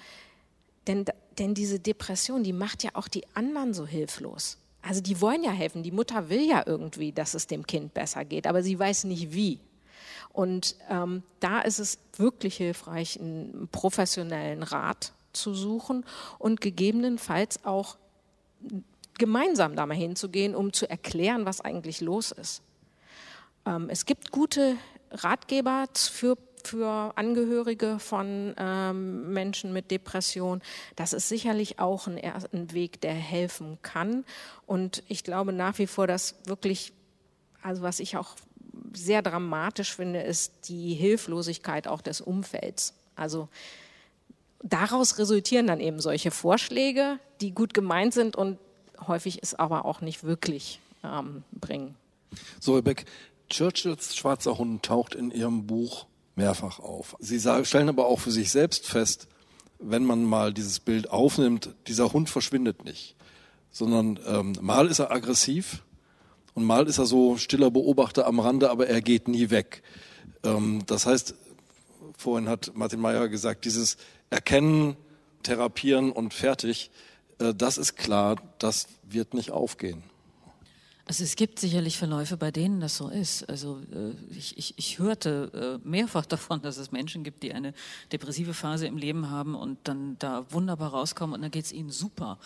[0.85, 1.05] denn,
[1.39, 4.59] denn diese Depression, die macht ja auch die anderen so hilflos.
[4.83, 5.81] Also die wollen ja helfen.
[5.81, 9.33] Die Mutter will ja irgendwie, dass es dem Kind besser geht, aber sie weiß nicht
[9.33, 9.59] wie.
[10.29, 16.05] Und ähm, da ist es wirklich hilfreich, einen professionellen Rat zu suchen
[16.39, 17.97] und gegebenenfalls auch
[19.17, 22.61] gemeinsam da mal hinzugehen, um zu erklären, was eigentlich los ist.
[23.65, 24.77] Ähm, es gibt gute
[25.11, 30.61] Ratgeber für, für Angehörige von ähm, Menschen mit Depression.
[30.95, 34.25] Das ist sicherlich auch ein, ein Weg, der helfen kann.
[34.65, 36.93] Und ich glaube nach wie vor, dass wirklich,
[37.61, 38.35] also was ich auch
[38.93, 42.93] sehr dramatisch finde, ist die Hilflosigkeit auch des Umfelds.
[43.15, 43.49] Also
[44.63, 48.57] daraus resultieren dann eben solche Vorschläge, die gut gemeint sind und
[49.07, 51.95] häufig es aber auch nicht wirklich ähm, bringen.
[52.59, 53.05] So, Beck,
[53.49, 57.15] Churchills schwarzer Hund taucht in ihrem Buch mehrfach auf.
[57.19, 59.27] Sie stellen aber auch für sich selbst fest,
[59.79, 63.15] wenn man mal dieses Bild aufnimmt, dieser Hund verschwindet nicht,
[63.71, 65.83] sondern ähm, mal ist er aggressiv,
[66.53, 69.83] und mal ist er so stiller Beobachter am Rande, aber er geht nie weg.
[70.43, 71.35] Ähm, das heißt,
[72.17, 73.97] vorhin hat Martin Meyer gesagt, dieses
[74.29, 74.95] Erkennen,
[75.43, 76.89] Therapieren und fertig,
[77.39, 80.03] äh, das ist klar, das wird nicht aufgehen.
[81.05, 83.43] Also es gibt sicherlich Verläufe, bei denen das so ist.
[83.49, 87.73] Also äh, ich, ich, ich hörte äh, mehrfach davon, dass es Menschen gibt, die eine
[88.11, 91.89] depressive Phase im Leben haben und dann da wunderbar rauskommen und dann geht es ihnen
[91.89, 92.39] super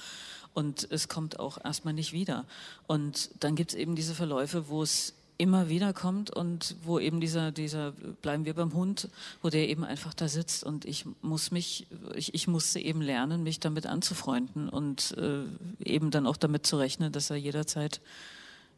[0.57, 2.43] und es kommt auch erstmal nicht wieder.
[2.87, 7.21] Und dann gibt es eben diese Verläufe, wo es immer wieder kommt und wo eben
[7.21, 7.91] dieser, dieser,
[8.23, 9.07] bleiben wir beim Hund,
[9.43, 11.85] wo der eben einfach da sitzt und ich muss mich,
[12.15, 15.43] ich, ich musste eben lernen, mich damit anzufreunden und äh,
[15.85, 18.01] eben dann auch damit zu rechnen, dass er jederzeit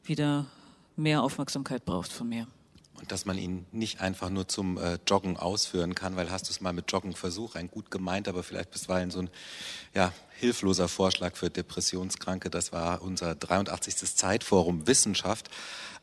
[0.03, 0.47] wieder
[0.97, 2.45] mehr Aufmerksamkeit braucht von mir.
[2.99, 6.51] Und dass man ihn nicht einfach nur zum äh, Joggen ausführen kann, weil hast du
[6.51, 9.29] es mal mit Joggen versucht, ein gut gemeint, aber vielleicht bisweilen so ein
[9.93, 12.49] ja, hilfloser Vorschlag für Depressionskranke.
[12.49, 13.95] Das war unser 83.
[14.15, 15.49] Zeitforum Wissenschaft.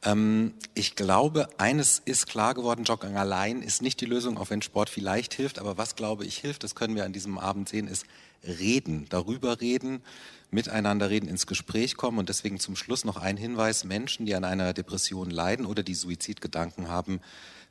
[0.05, 4.63] Ähm, ich glaube, eines ist klar geworden, Joggen allein ist nicht die Lösung, auch wenn
[4.63, 5.59] Sport vielleicht hilft.
[5.59, 8.05] Aber was, glaube ich, hilft, das können wir an diesem Abend sehen, ist
[8.47, 10.03] reden, darüber reden,
[10.51, 12.19] miteinander reden, ins Gespräch kommen.
[12.19, 13.85] Und deswegen zum Schluss noch ein Hinweis.
[13.85, 17.21] Menschen, die an einer Depression leiden oder die Suizidgedanken haben,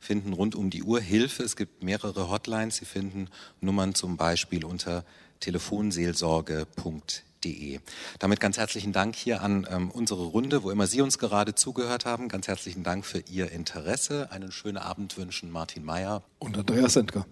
[0.00, 1.42] finden rund um die Uhr Hilfe.
[1.42, 2.76] Es gibt mehrere Hotlines.
[2.76, 3.28] Sie finden
[3.60, 5.04] Nummern zum Beispiel unter
[5.40, 7.80] telefonseelsorge.de.
[8.18, 12.04] Damit ganz herzlichen Dank hier an ähm, unsere Runde, wo immer Sie uns gerade zugehört
[12.04, 12.28] haben.
[12.28, 14.30] Ganz herzlichen Dank für Ihr Interesse.
[14.32, 17.26] Einen schönen Abend wünschen Martin Mayer und Andreas Sendker.